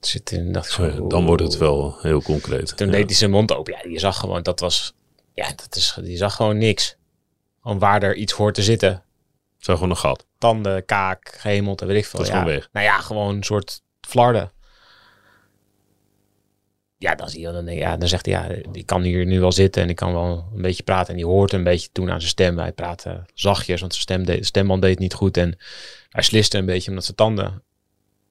Dus 0.00 0.20
toen 0.24 0.52
dacht 0.52 0.66
ik 0.66 0.72
zo, 0.72 1.06
dan 1.08 1.26
wordt 1.26 1.42
het 1.42 1.56
wel 1.58 1.96
heel 2.00 2.22
concreet. 2.22 2.76
Toen 2.76 2.86
Ja. 2.86 2.92
deed 2.92 3.06
hij 3.06 3.14
zijn 3.14 3.30
mond 3.30 3.52
open. 3.52 3.72
Ja, 3.72 3.90
je 3.90 3.98
zag 3.98 4.16
gewoon, 4.18 4.42
dat 4.42 4.60
was, 4.60 4.94
ja, 5.34 5.48
dat 5.56 5.76
is, 5.76 5.98
je 6.02 6.16
zag 6.16 6.34
gewoon 6.34 6.58
niks. 6.58 6.96
Gewoon 7.62 7.78
waar 7.78 8.02
er 8.02 8.14
iets 8.14 8.32
hoort 8.32 8.54
te 8.54 8.62
zitten. 8.62 9.02
Zo 9.58 9.74
gewoon 9.74 9.90
een 9.90 9.96
gat. 9.96 10.26
Tanden, 10.38 10.84
kaak, 10.84 11.34
gehemeld 11.38 11.80
en 11.80 11.86
weet 11.86 11.96
ik 11.96 12.04
veel. 12.06 12.18
Dat 12.18 12.28
is 12.28 12.34
ja. 12.34 12.40
gewoon 12.40 12.54
weg. 12.54 12.68
Nou 12.72 12.86
ja, 12.86 12.98
gewoon 12.98 13.36
een 13.36 13.42
soort 13.44 13.82
flarden. 14.08 14.50
Ja, 16.98 17.14
dan 17.14 17.28
zie 17.28 17.40
je 17.40 17.52
dan, 17.52 17.66
ja, 17.66 17.96
dan 17.96 18.08
zegt 18.08 18.26
hij, 18.26 18.34
ja, 18.34 18.70
ik 18.72 18.86
kan 18.86 19.02
hier 19.02 19.26
nu 19.26 19.40
wel 19.40 19.52
zitten 19.52 19.82
en 19.82 19.88
ik 19.88 19.96
kan 19.96 20.12
wel 20.12 20.48
een 20.54 20.62
beetje 20.62 20.82
praten. 20.82 21.10
En 21.10 21.16
die 21.16 21.26
hoort 21.26 21.52
een 21.52 21.64
beetje 21.64 21.88
toen 21.92 22.10
aan 22.10 22.20
zijn 22.20 22.30
stem. 22.30 22.58
Hij 22.58 22.72
praatte 22.72 23.24
zachtjes, 23.34 23.80
want 23.80 23.92
zijn 23.92 24.02
stem 24.04 24.24
deed, 24.24 24.46
stemband 24.46 24.82
deed 24.82 24.98
niet 24.98 25.14
goed. 25.14 25.36
En 25.36 25.58
hij 26.08 26.22
sliste 26.22 26.58
een 26.58 26.66
beetje 26.66 26.88
omdat 26.88 27.04
zijn 27.04 27.16
tanden 27.16 27.62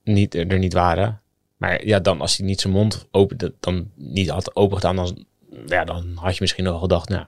niet, 0.03 0.35
er 0.35 0.59
niet 0.59 0.73
waren. 0.73 1.21
Maar 1.57 1.85
ja, 1.85 1.99
dan 1.99 2.21
als 2.21 2.37
hij 2.37 2.45
niet 2.45 2.61
zijn 2.61 2.73
mond 2.73 3.07
open, 3.11 3.55
dan 3.59 3.91
niet 3.95 4.29
had 4.29 4.55
open 4.55 4.75
gedaan, 4.77 4.95
dan, 4.95 5.25
ja, 5.65 5.83
dan 5.83 6.11
had 6.15 6.33
je 6.33 6.41
misschien 6.41 6.63
nog 6.63 6.79
gedacht, 6.79 7.09
nou, 7.09 7.25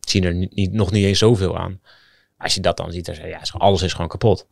ik 0.00 0.08
zie 0.08 0.22
er 0.22 0.34
niet, 0.34 0.54
niet- 0.54 0.72
nog 0.72 0.90
niet 0.90 1.04
eens 1.04 1.18
zoveel 1.18 1.58
aan. 1.58 1.80
Als 2.38 2.54
je 2.54 2.60
dat 2.60 2.76
dan 2.76 2.92
ziet, 2.92 3.06
dan 3.06 3.14
zeg 3.14 3.24
je, 3.24 3.30
ja, 3.30 3.40
alles 3.52 3.82
is 3.82 3.92
gewoon 3.92 4.08
kapot. 4.08 4.46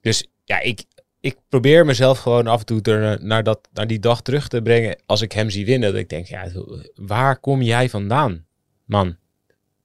Dus 0.00 0.26
ja, 0.44 0.60
ik, 0.60 0.84
ik 1.26 1.38
probeer 1.48 1.84
mezelf 1.84 2.18
gewoon 2.18 2.46
af 2.46 2.60
en 2.60 2.66
toe 2.66 2.82
er, 2.82 3.24
naar, 3.24 3.42
dat, 3.42 3.68
naar 3.72 3.86
die 3.86 3.98
dag 3.98 4.22
terug 4.22 4.48
te 4.48 4.62
brengen. 4.62 4.98
Als 5.06 5.20
ik 5.20 5.32
hem 5.32 5.50
zie 5.50 5.66
winnen, 5.66 5.92
dat 5.92 6.00
ik 6.00 6.08
denk, 6.08 6.26
ja, 6.26 6.50
waar 6.94 7.38
kom 7.38 7.62
jij 7.62 7.88
vandaan, 7.88 8.46
man? 8.84 9.16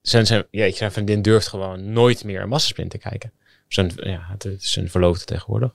Zijn, 0.01 0.25
zijn, 0.25 0.45
ja, 0.51 0.71
zijn 0.71 0.91
vriendin 0.91 1.21
durft 1.21 1.47
gewoon 1.47 1.93
nooit 1.93 2.23
meer 2.23 2.41
een 2.41 2.49
massasprint 2.49 2.91
te 2.91 2.97
kijken. 2.97 3.33
Zijn, 3.67 3.91
ja, 3.95 4.25
het 4.27 4.45
is 4.45 4.71
zijn 4.71 4.89
verloofde 4.89 5.25
tegenwoordig. 5.25 5.73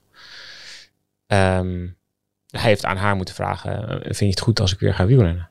Ehm, 1.27 1.87
hij 2.47 2.61
heeft 2.61 2.85
aan 2.85 2.97
haar 2.97 3.15
moeten 3.15 3.35
vragen, 3.35 3.89
eh, 3.89 3.99
vind 4.01 4.19
je 4.19 4.25
het 4.25 4.39
goed 4.39 4.59
als 4.59 4.73
ik 4.73 4.79
weer 4.79 4.93
ga 4.93 5.05
wielrennen? 5.05 5.49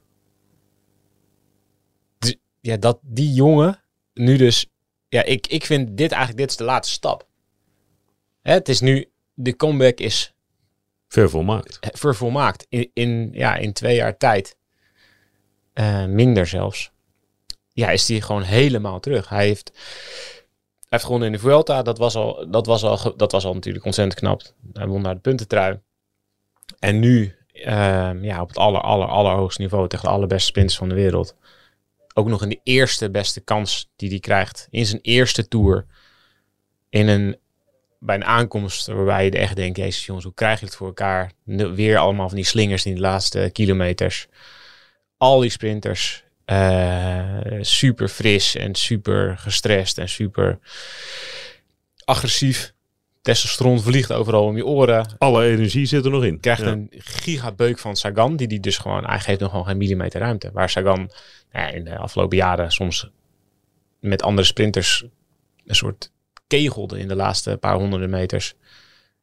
Ja, 2.61 2.77
dat 2.77 2.99
die 3.03 3.33
jongen 3.33 3.83
nu 4.15 4.37
dus... 4.37 4.67
Ja, 5.09 5.23
ik, 5.23 5.47
ik 5.47 5.65
vind 5.65 5.97
dit 5.97 6.11
eigenlijk, 6.11 6.41
dit 6.41 6.51
is 6.51 6.57
de 6.57 6.65
laatste 6.65 6.95
stap. 6.95 7.29
Hè, 8.43 8.53
het 8.53 8.69
is 8.69 8.81
nu, 8.81 9.11
de 9.39 9.57
comeback 9.57 9.99
is 9.99 10.35
Vervolmaakt. 11.09 11.79
vervolmaakt. 11.93 12.67
In, 12.69 12.91
in, 12.93 13.31
ja, 13.33 13.57
in 13.57 13.73
twee 13.73 13.95
jaar 13.95 14.17
tijd. 14.17 14.57
Eh, 15.73 16.05
minder 16.05 16.47
zelfs. 16.47 16.91
Ja, 17.73 17.91
is 17.91 18.09
hij 18.09 18.21
gewoon 18.21 18.43
helemaal 18.43 19.01
terug. 19.01 19.29
Hij 19.29 19.47
heeft, 19.47 19.71
hij 19.75 20.89
heeft 20.89 21.05
gewonnen 21.05 21.29
in 21.29 21.35
de 21.35 21.41
Vuelta. 21.41 21.83
Dat 21.83 21.99
was 21.99 22.15
al, 22.15 22.51
dat 22.51 22.67
was 22.67 22.83
al, 22.83 23.17
dat 23.17 23.33
was 23.33 23.45
al 23.45 23.55
natuurlijk 23.55 23.85
ontzettend 23.85 24.21
knap. 24.21 24.43
Hij 24.73 24.87
won 24.87 25.03
naar 25.03 25.15
de 25.15 25.21
puntentrui. 25.21 25.81
En 26.79 26.99
nu 26.99 27.35
ehm, 27.53 28.25
ja, 28.25 28.41
op 28.41 28.49
het 28.49 28.59
aller, 28.59 28.81
aller, 28.81 29.09
allerhoogste 29.09 29.63
niveau 29.63 29.89
tegen 29.89 30.05
de 30.05 30.11
allerbeste 30.11 30.47
sprinters 30.47 30.79
van 30.79 30.89
de 30.89 30.95
wereld. 30.95 31.37
Ook 32.15 32.29
nog 32.29 32.43
in 32.43 32.49
de 32.49 32.61
eerste 32.63 33.11
beste 33.11 33.41
kans 33.41 33.91
die 33.97 34.09
hij 34.09 34.21
krijgt. 34.21 34.69
In 34.71 34.87
zijn 34.87 35.01
eerste 35.03 35.49
tour. 35.49 35.87
In 36.89 37.09
een, 37.09 37.39
bij 38.07 38.15
een 38.15 38.25
aankomst 38.25 38.87
waarbij 38.87 39.25
je 39.25 39.31
echt 39.31 39.57
denkt, 39.57 39.77
jezus 39.77 40.07
jongens, 40.07 40.25
hoe 40.25 40.35
krijg 40.35 40.61
je 40.61 40.67
het 40.67 40.75
voor 40.77 40.87
elkaar? 40.87 41.33
Weer 41.45 41.99
allemaal 41.99 42.29
van 42.29 42.37
die 42.37 42.47
slingers 42.47 42.87
in 42.87 42.95
de 42.95 43.01
laatste 43.01 43.51
kilometers. 43.53 44.27
Al 45.17 45.41
die 45.41 45.51
sprinters. 45.51 46.25
eh, 46.45 47.39
super 47.61 48.09
fris 48.09 48.55
en 48.57 48.75
super 48.75 49.39
gestrest 49.39 49.99
en 49.99 50.09
super 50.09 50.59
agressief. 52.05 52.75
Testosteron 53.23 53.81
vliegt 53.81 54.13
overal 54.13 54.45
om 54.45 54.57
je 54.57 54.67
oren. 54.67 55.15
Alle 55.19 55.45
energie 55.47 55.87
zit 55.87 56.05
er 56.05 56.11
nog 56.11 56.25
in. 56.25 56.41
Krijgt 56.41 56.63
Ja. 56.63 56.67
een 56.67 56.91
gigabeuk 56.99 57.79
van 57.79 57.97
Sagan, 57.97 58.37
die 58.37 58.49
die 58.49 58.61
dus 58.61 58.79
gewoon, 58.79 59.05
hij 59.07 59.21
geeft 59.21 59.41
nog 59.41 59.51
gewoon 59.51 59.67
geen 59.67 59.77
millimeter 59.77 60.21
ruimte. 60.21 60.51
Waar 60.53 60.71
Sagan 60.71 60.99
nou 61.53 61.67
ja, 61.67 61.69
in 61.69 61.85
de 61.85 61.97
afgelopen 61.99 62.37
jaren 62.37 62.71
soms 62.73 63.11
met 64.01 64.23
andere 64.23 64.47
sprinters 64.47 65.05
een 65.67 65.75
soort 65.75 66.11
kegelde 66.47 66.99
in 66.99 67.09
de 67.09 67.17
laatste 67.17 67.57
paar 67.57 67.75
honderden 67.77 68.11
meters. 68.11 68.55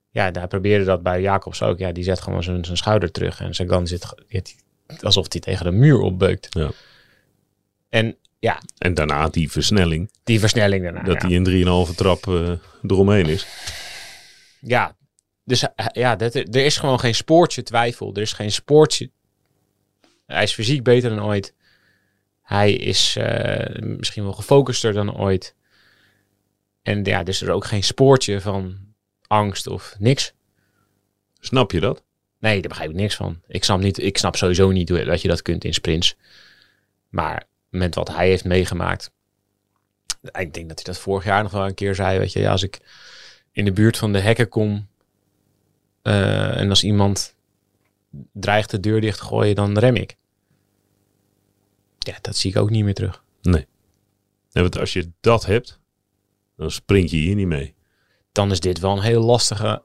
Ja, 0.10 0.32
daar 0.32 0.48
probeerde 0.48 0.86
dat 0.86 1.03
bij 1.03 1.22
Jacobs 1.22 1.62
ook. 1.62 1.80
Ja, 1.80 1.92
die 1.92 2.03
zet 2.03 2.22
gewoon 2.22 2.44
zijn, 2.44 2.65
zijn 2.65 2.77
schouder 2.77 3.12
terug. 3.12 3.39
En 3.39 3.53
Sagan 3.56 3.88
zit 3.88 4.13
die- 4.27 4.56
alsof 5.01 5.25
hij 5.32 5.42
tegen 5.42 5.65
de 5.65 5.72
muur 5.72 6.00
opbeukt. 6.00 6.48
Ja. 6.50 6.72
En 7.89 8.15
ja, 8.39 8.62
En 8.77 8.94
daarna 8.94 9.27
die 9.30 9.51
versnelling. 9.51 10.12
die 10.24 10.39
versnelling 10.39 10.84
daarna. 10.84 11.03
dat 11.03 11.22
ja. 11.22 11.27
hij 11.27 11.36
in 11.36 11.88
3,5 11.89 11.96
trap 11.96 12.27
eh, 12.27 12.51
eromheen 12.88 13.25
is. 13.25 13.48
Ja, 14.60 14.96
dus 15.44 15.63
eh, 15.75 15.86
ja, 15.92 16.15
dat, 16.15 16.36
er 16.36 16.56
is 16.56 16.77
gewoon 16.77 17.00
geen 17.00 17.15
spoortje 17.15 17.63
twijfel. 17.63 18.13
Er 18.15 18.22
is 18.22 18.34
geen 18.34 18.51
spoortje. 18.51 19.10
Hij 20.25 20.44
is 20.44 20.53
fysiek 20.53 20.84
beter 20.84 21.10
dan 21.10 21.24
ooit. 21.25 21.53
Hij 22.42 22.74
is 22.74 23.15
eh, 23.15 23.82
misschien 23.82 24.24
wel 24.24 24.34
gefocuster 24.34 24.94
dan 24.94 25.18
ooit. 25.18 25.56
En 26.84 27.04
ja, 27.04 27.24
dus 27.24 27.42
er 27.42 27.48
is 27.48 27.54
ook 27.54 27.66
geen 27.66 27.84
spoortje 27.84 28.42
van 28.42 28.78
angst 29.28 29.68
of 29.68 29.96
niks. 30.00 30.34
Snap 31.40 31.72
je 31.72 31.80
dat? 31.80 32.04
Nee, 32.40 32.60
daar 32.60 32.70
begrijp 32.70 32.90
ik 32.90 32.96
niks 32.96 33.16
van. 33.16 33.42
Ik 33.48 33.63
snap, 33.63 33.80
niet, 33.80 33.98
ik 33.98 34.18
snap 34.18 34.36
sowieso 34.36 34.72
niet 34.72 34.88
dat 34.88 35.22
je 35.22 35.28
dat 35.28 35.42
kunt 35.42 35.63
in 35.63 35.74
sprints. 35.74 36.16
Maar 37.10 37.48
met 37.70 37.96
wat 37.96 38.08
hij 38.16 38.28
heeft 38.28 38.46
meegemaakt. 38.46 39.12
Ik 40.22 40.54
denk 40.54 40.68
dat 40.68 40.75
hij 40.75 40.94
dat 40.94 40.98
vorig 40.98 41.24
jaar 41.24 41.44
nog 41.44 41.52
wel 41.52 41.66
een 41.66 41.74
keer 41.74 41.96
zei. 41.96 42.20
Weet 42.20 42.34
je, 42.34 42.40
ja, 42.40 42.52
als 42.52 42.63
ik 42.63 42.80
in 43.52 43.66
de 43.66 43.72
buurt 43.72 43.98
van 43.98 44.13
de 44.13 44.20
hekken 44.20 44.50
kom. 44.50 44.88
eh, 46.02 46.60
en 46.60 46.70
als 46.70 46.84
iemand 46.84 47.36
dreigt 48.32 48.70
de 48.70 48.80
deur 48.80 49.02
dicht 49.02 49.18
te 49.18 49.24
gooien, 49.24 49.56
dan 49.56 49.78
rem 49.78 49.96
ik. 49.96 50.16
Ja, 52.00 52.18
dat 52.22 52.36
zie 52.36 52.52
ik 52.52 52.58
ook 52.58 52.70
niet 52.70 52.84
meer 52.84 52.94
terug. 52.94 53.24
Nee. 53.42 53.68
nee. 54.52 54.63
Want 54.63 54.78
als 54.78 54.94
je 54.94 55.12
dat 55.20 55.46
hebt, 55.46 55.80
dan 56.63 56.72
spring 56.72 57.10
je 57.10 57.17
hier 57.17 57.36
niet 57.36 57.48
mee. 57.48 57.74
Dan 58.32 58.51
is 58.51 58.60
dit 58.60 58.79
wel 58.79 58.91
een 58.91 59.03
heel 59.03 59.22
lastige. 59.22 59.84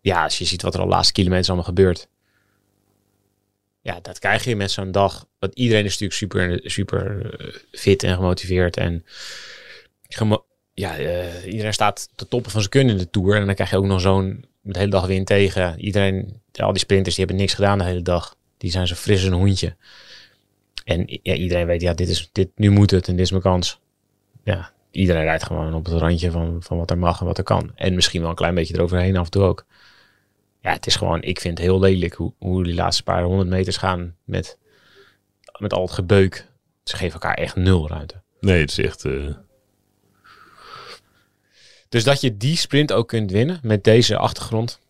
Ja, 0.00 0.22
als 0.22 0.38
je 0.38 0.44
ziet 0.44 0.62
wat 0.62 0.74
er 0.74 0.80
al 0.80 0.86
de 0.86 0.92
laatste 0.92 1.12
kilometers 1.12 1.48
allemaal 1.48 1.66
gebeurt. 1.66 2.08
Ja, 3.80 4.00
dat 4.00 4.18
krijg 4.18 4.44
je 4.44 4.56
met 4.56 4.70
zo'n 4.70 4.92
dag. 4.92 5.26
Want 5.38 5.54
iedereen 5.54 5.84
is 5.84 5.98
natuurlijk 5.98 6.18
super, 6.18 6.70
super 6.70 7.34
eh, 7.40 7.54
fit 7.72 8.02
en 8.02 8.14
gemotiveerd. 8.14 8.76
En 8.76 9.04
ja, 10.74 10.96
eh, 10.96 11.52
iedereen 11.52 11.72
staat 11.72 12.08
te 12.14 12.28
toppen 12.28 12.50
van 12.50 12.60
zijn 12.60 12.72
kunnen 12.72 12.92
in 12.92 13.00
de 13.00 13.10
Tour. 13.10 13.36
En 13.36 13.46
dan 13.46 13.54
krijg 13.54 13.70
je 13.70 13.76
ook 13.76 13.84
nog 13.84 14.00
zo'n 14.00 14.44
de 14.60 14.78
hele 14.78 14.90
dag 14.90 15.06
wind 15.06 15.26
tegen. 15.26 15.80
Iedereen, 15.80 16.42
al 16.52 16.72
die 16.72 16.80
sprinters, 16.80 17.14
die 17.14 17.24
hebben 17.24 17.42
niks 17.42 17.54
gedaan 17.54 17.78
de 17.78 17.84
hele 17.84 18.02
dag. 18.02 18.36
Die 18.56 18.70
zijn 18.70 18.86
zo 18.86 18.94
fris 18.94 19.18
als 19.18 19.26
een 19.26 19.38
hoentje. 19.38 19.76
En 20.84 21.04
ja, 21.22 21.34
iedereen 21.34 21.66
weet, 21.66 21.80
ja, 21.80 21.94
dit 21.94 22.08
is, 22.08 22.28
dit, 22.32 22.48
nu 22.54 22.70
moet 22.70 22.90
het 22.90 23.08
en 23.08 23.16
dit 23.16 23.24
is 23.24 23.30
mijn 23.30 23.42
kans. 23.42 23.80
Ja, 24.44 24.72
iedereen 24.90 25.22
rijdt 25.22 25.44
gewoon 25.44 25.74
op 25.74 25.84
het 25.84 25.94
randje 25.94 26.30
van, 26.30 26.62
van 26.62 26.78
wat 26.78 26.90
er 26.90 26.98
mag 26.98 27.20
en 27.20 27.26
wat 27.26 27.38
er 27.38 27.44
kan. 27.44 27.70
En 27.74 27.94
misschien 27.94 28.20
wel 28.20 28.30
een 28.30 28.36
klein 28.36 28.54
beetje 28.54 28.74
eroverheen 28.74 29.16
af 29.16 29.24
en 29.24 29.30
toe 29.30 29.42
ook. 29.42 29.66
Ja, 30.60 30.72
het 30.72 30.86
is 30.86 30.96
gewoon, 30.96 31.22
ik 31.22 31.40
vind 31.40 31.58
het 31.58 31.66
heel 31.66 31.78
lelijk 31.80 32.14
hoe, 32.14 32.32
hoe 32.38 32.64
die 32.64 32.74
laatste 32.74 33.02
paar 33.02 33.22
honderd 33.22 33.48
meters 33.48 33.76
gaan 33.76 34.16
met, 34.24 34.58
met 35.58 35.72
al 35.72 35.82
het 35.82 35.90
gebeuk. 35.90 36.46
Ze 36.84 36.96
geven 36.96 37.12
elkaar 37.12 37.34
echt 37.34 37.56
nul 37.56 37.88
ruimte. 37.88 38.22
Nee, 38.40 38.60
het 38.60 38.70
is 38.70 38.78
echt... 38.78 39.04
eh, 39.04 39.28
Dus 41.88 42.04
dat 42.04 42.20
je 42.20 42.36
die 42.36 42.56
sprint 42.56 42.92
ook 42.92 43.08
kunt 43.08 43.30
winnen 43.30 43.60
met 43.62 43.84
deze 43.84 44.16
achtergrond. 44.16 44.80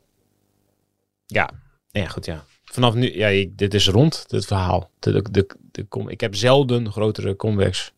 Ja, 1.26 1.50
ja 1.90 2.06
goed, 2.06 2.24
ja. 2.24 2.44
Vanaf 2.64 2.94
nu, 2.94 3.16
ja, 3.16 3.26
ik, 3.26 3.58
dit 3.58 3.74
is 3.74 3.88
rond, 3.88 4.24
dit 4.28 4.46
verhaal. 4.46 4.90
De, 4.98 5.12
de, 5.12 5.30
de, 5.30 5.46
de 5.70 5.84
kom, 5.84 6.08
ik 6.08 6.20
heb 6.20 6.34
zelden 6.34 6.90
grotere 6.92 7.36
comebacks 7.36 7.92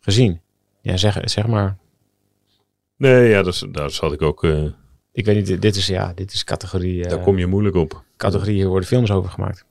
gezien. 0.00 0.40
Ja, 0.82 0.96
zeg, 0.96 1.20
zeg 1.24 1.46
maar. 1.46 1.76
Nee, 2.96 3.28
ja, 3.28 3.42
dat 3.42 3.66
daar 3.70 3.90
zat 3.90 4.12
ik 4.12 4.22
ook... 4.22 4.44
eh, 4.44 4.64
Ik 5.12 5.24
weet 5.24 5.36
niet, 5.48 5.62
dit- 5.62 5.76
is, 5.76 5.86
ja, 5.86 6.12
dit 6.12 6.32
is 6.32 6.44
categorie. 6.44 7.02
daar 7.02 7.18
eh, 7.18 7.24
kom 7.24 7.38
je 7.38 7.46
moeilijk 7.46 7.76
op. 7.76 8.02
categorie, 8.16 8.54
hier 8.54 8.68
worden 8.68 8.88
films 8.88 9.10
over 9.10 9.30
gemaakt. 9.30 9.64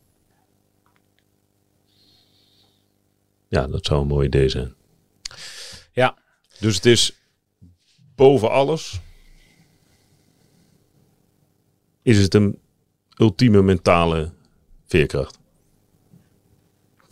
Ja, 3.47 3.67
dat 3.67 3.85
zou 3.85 4.01
een 4.01 4.07
mooi 4.07 4.27
idee 4.27 4.49
zijn. 4.49 4.73
Ja. 5.91 6.17
Dus 6.59 6.75
het 6.75 6.85
is 6.85 7.19
boven 8.15 8.51
alles... 8.51 9.01
Is 12.03 12.17
het 12.17 12.33
een 12.33 12.59
ultieme 13.17 13.61
mentale 13.61 14.31
veerkracht. 14.85 15.39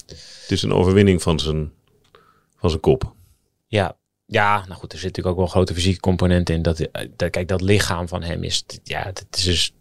Het 0.05 0.51
is 0.51 0.61
een 0.63 0.71
overwinning 0.73 1.21
van 1.21 1.39
zijn, 1.39 1.71
van 2.55 2.69
zijn 2.69 2.81
kop. 2.81 3.13
Ja, 3.69 3.97
ja, 4.25 4.65
nou 4.67 4.79
goed, 4.79 4.91
er 4.93 4.99
zit 4.99 5.07
natuurlijk 5.07 5.27
ook 5.27 5.35
wel 5.35 5.45
een 5.45 5.51
grote 5.51 5.73
fysieke 5.73 5.99
component 5.99 6.49
in. 6.49 6.61
Dat, 6.61 6.79
eh, 6.79 7.07
dat, 7.15 7.29
kijk, 7.29 7.47
dat 7.47 7.61
lichaam 7.61 8.07
van 8.07 8.23
hem 8.23 8.43
is, 8.43 8.63
ja, 8.83 9.03
het 9.03 9.25
is 9.31 9.43
dus 9.43 9.73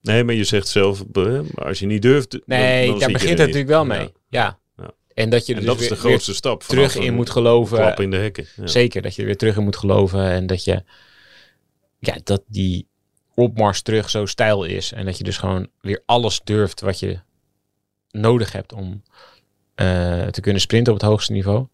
Nee, 0.00 0.24
maar 0.24 0.34
je 0.34 0.44
zegt 0.44 0.68
zelf, 0.68 1.04
maar 1.12 1.44
als 1.66 1.78
je 1.78 1.86
niet 1.86 2.02
durft... 2.02 2.30
dan- 2.30 2.40
Nee, 2.46 2.88
dan 2.88 2.98
daar 2.98 3.12
begint 3.12 3.20
het 3.22 3.30
niet. 3.30 3.38
natuurlijk 3.38 3.68
wel 3.68 3.84
mee. 3.84 3.98
Ja. 3.98 4.12
Ja. 4.28 4.58
Ja. 4.76 4.90
En 5.14 5.30
dat 5.30 5.46
je 5.46 5.52
er 5.52 5.58
En 5.58 5.64
dus 5.64 5.74
dat 5.74 5.82
is 5.82 5.88
de 5.88 5.96
grootste 5.96 6.34
stap. 6.34 6.62
terug 6.62 6.94
in 6.96 7.14
moet 7.14 7.30
geloven. 7.30 7.76
Klap 7.78 8.00
in 8.00 8.10
de 8.10 8.16
hekken. 8.16 8.46
Ja. 8.56 8.66
Zeker, 8.66 9.02
dat 9.02 9.14
je 9.14 9.20
er 9.20 9.26
weer 9.26 9.36
terug 9.36 9.56
in 9.56 9.62
moet 9.64 9.76
geloven. 9.76 10.20
En 10.30 10.46
dat 10.46 10.64
je, 10.64 10.82
ja, 11.98 12.16
dat 12.24 12.42
die 12.46 12.88
opmars 13.34 13.82
terug 13.82 14.10
zo 14.10 14.26
stijl 14.26 14.64
is. 14.64 14.92
En 14.92 15.04
dat 15.04 15.18
je 15.18 15.24
dus 15.24 15.36
gewoon 15.36 15.68
weer 15.80 16.02
alles 16.06 16.40
durft 16.44 16.80
wat 16.80 16.98
je 16.98 17.18
nodig 18.10 18.52
hebt 18.52 18.72
om 18.72 19.02
eh, 19.74 20.26
te 20.26 20.40
kunnen 20.40 20.60
sprinten 20.62 20.92
op 20.92 21.00
het 21.00 21.08
hoogste 21.08 21.32
niveau. 21.32 21.66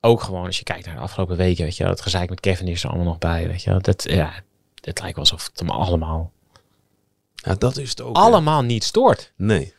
Ook 0.00 0.22
gewoon 0.22 0.44
als 0.46 0.58
je 0.58 0.64
kijkt 0.64 0.86
naar 0.86 0.94
de 0.94 1.00
afgelopen 1.00 1.36
weken, 1.36 1.64
weet 1.64 1.76
je, 1.76 1.84
het 1.84 2.00
gezeik 2.00 2.28
met 2.30 2.40
Kevin 2.40 2.68
is 2.68 2.82
er 2.82 2.88
allemaal 2.88 3.06
nog 3.06 3.18
bij, 3.18 3.48
weet 3.48 3.62
je. 3.62 3.76
Dat, 3.80 4.02
ja, 4.10 4.32
het 4.74 5.00
lijkt 5.00 5.16
wel 5.16 5.24
alsof 5.24 5.46
het 5.46 5.58
hem 5.58 5.70
allemaal, 5.70 6.32
Ja, 7.34 7.54
dat 7.54 7.76
is 7.76 7.90
het 7.90 8.00
ook. 8.00 8.16
allemaal 8.16 8.62
niet 8.62 8.84
stoort. 8.84 9.32
Nee. 9.36 9.74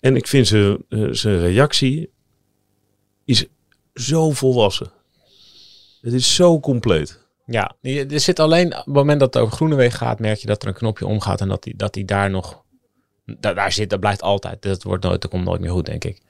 En 0.00 0.16
ik 0.16 0.26
vind 0.26 0.46
zijn, 0.46 0.84
eh, 0.88 1.08
zijn 1.10 1.38
reactie 1.40 2.10
is 3.24 3.44
zo 3.94 4.30
volwassen. 4.30 4.90
Het 6.00 6.12
is 6.12 6.34
zo 6.34 6.60
compleet. 6.60 7.22
Ja, 7.46 7.76
er 7.82 8.20
zit 8.20 8.38
alleen 8.38 8.66
op 8.66 8.84
het 8.84 8.94
moment 8.94 9.20
dat 9.20 9.34
het 9.34 9.42
over 9.42 9.56
Groenewegen 9.56 9.98
gaat, 9.98 10.18
merk 10.18 10.38
je 10.38 10.46
dat 10.46 10.62
er 10.62 10.68
een 10.68 10.74
knopje 10.74 11.06
omgaat 11.06 11.40
en 11.40 11.48
dat 11.48 11.62
die, 11.62 11.76
dat 11.76 11.92
die 11.94 12.04
daar 12.04 12.30
nog. 12.30 12.62
Daar, 13.26 13.54
daar 13.54 13.72
zit, 13.72 13.90
dat 13.90 14.00
blijft 14.00 14.22
altijd. 14.22 14.62
Dat, 14.62 14.82
wordt 14.82 15.04
nooit, 15.04 15.20
dat 15.22 15.30
komt 15.30 15.44
nooit 15.44 15.60
meer 15.60 15.70
goed, 15.70 15.86
denk 15.86 16.04
ik. 16.04 16.20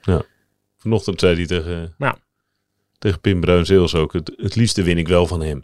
Vanochtend 0.77 1.19
zei 1.19 1.35
hij 1.35 1.45
tegen, 1.45 1.95
Ja. 1.97 2.17
Tegen 3.05 3.21
Pim 3.21 3.39
Bruin-Zeels 3.39 3.95
ook, 3.95 4.13
het, 4.13 4.31
het 4.35 4.55
liefste 4.55 4.83
win 4.83 4.97
ik 4.97 5.07
wel 5.07 5.27
van 5.27 5.41
hem. 5.41 5.63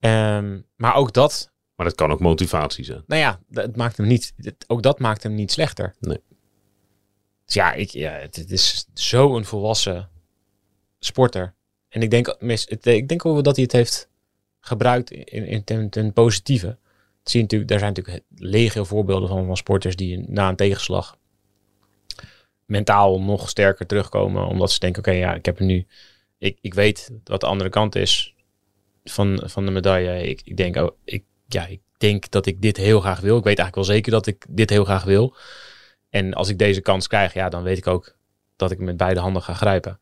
Ehm, 0.00 0.60
maar 0.76 0.94
ook 0.94 1.12
dat, 1.12 1.52
Maar 1.76 1.86
dat 1.86 1.94
kan 1.94 2.12
ook 2.12 2.20
motivatie 2.20 2.84
zijn. 2.84 3.02
nou 3.06 3.20
ja, 3.20 3.40
dat 3.48 3.64
het 3.64 3.76
maakt 3.76 3.96
hem 3.96 4.06
niet, 4.06 4.34
ook 4.66 4.82
dat 4.82 4.98
maakt 4.98 5.22
hem 5.22 5.34
niet 5.34 5.52
slechter. 5.52 5.94
Nee. 6.00 6.20
Dus 7.44 7.54
ja, 7.54 7.72
ik, 7.72 7.90
ja 7.90 8.10
het, 8.12 8.36
het 8.36 8.50
is 8.50 8.86
zo'n 8.94 9.44
volwassen 9.44 10.10
sporter. 10.98 11.54
En 11.88 12.02
ik 12.02 12.10
denk, 12.10 12.28
ik 12.82 13.08
denk 13.08 13.26
ook 13.26 13.32
wel 13.32 13.42
dat 13.42 13.54
hij 13.54 13.64
het 13.64 13.72
heeft 13.72 14.08
gebruikt 14.60 15.10
in, 15.10 15.46
in 15.46 15.64
ten, 15.64 15.90
ten 15.90 16.12
positieve. 16.12 16.78
Dat 17.22 17.30
zie 17.30 17.40
natuurlijk, 17.40 17.70
daar 17.70 17.78
zijn 17.78 17.92
natuurlijk 17.92 18.24
legio 18.34 18.84
voorbeelden 18.84 19.28
van, 19.28 19.46
van 19.46 19.56
sporters 19.56 19.96
die 19.96 20.18
na 20.28 20.48
een 20.48 20.56
tegenslag 20.56 21.18
mentaal 22.74 23.20
nog 23.20 23.48
sterker 23.48 23.86
terugkomen. 23.86 24.46
Omdat 24.46 24.72
ze 24.72 24.78
denken, 24.78 25.02
oké, 25.02 25.10
ja, 25.10 25.34
ik 25.34 25.44
heb 25.44 25.58
nu... 25.60 25.86
Ik, 26.38 26.58
ik 26.60 26.74
weet 26.74 27.10
wat 27.24 27.40
de 27.40 27.46
andere 27.46 27.70
kant 27.70 27.94
is 27.94 28.34
van, 29.04 29.42
van 29.44 29.64
de 29.64 29.70
medaille. 29.70 30.28
Ik, 30.28 30.40
ik 30.44 30.56
denk, 30.56 30.76
oh, 30.76 30.90
ik 31.04 31.24
ja, 31.46 31.66
ik 31.66 31.80
denk 31.96 32.30
dat 32.30 32.46
ik 32.46 32.62
dit 32.62 32.76
heel 32.76 33.00
graag 33.00 33.20
wil. 33.20 33.36
Ik 33.36 33.44
weet 33.44 33.58
eigenlijk 33.58 33.88
wel 33.88 33.96
zeker 33.96 34.12
dat 34.12 34.26
ik 34.26 34.46
dit 34.48 34.70
heel 34.70 34.84
graag 34.84 35.04
wil. 35.04 35.36
En 36.10 36.34
als 36.34 36.48
ik 36.48 36.58
deze 36.58 36.80
kans 36.80 37.06
krijg, 37.06 37.34
ja, 37.34 37.48
dan 37.48 37.62
weet 37.62 37.78
ik 37.78 37.86
ook 37.86 38.16
dat 38.56 38.70
ik 38.70 38.78
met 38.78 38.96
beide 38.96 39.20
handen 39.20 39.42
ga 39.42 39.54
grijpen. 39.54 40.00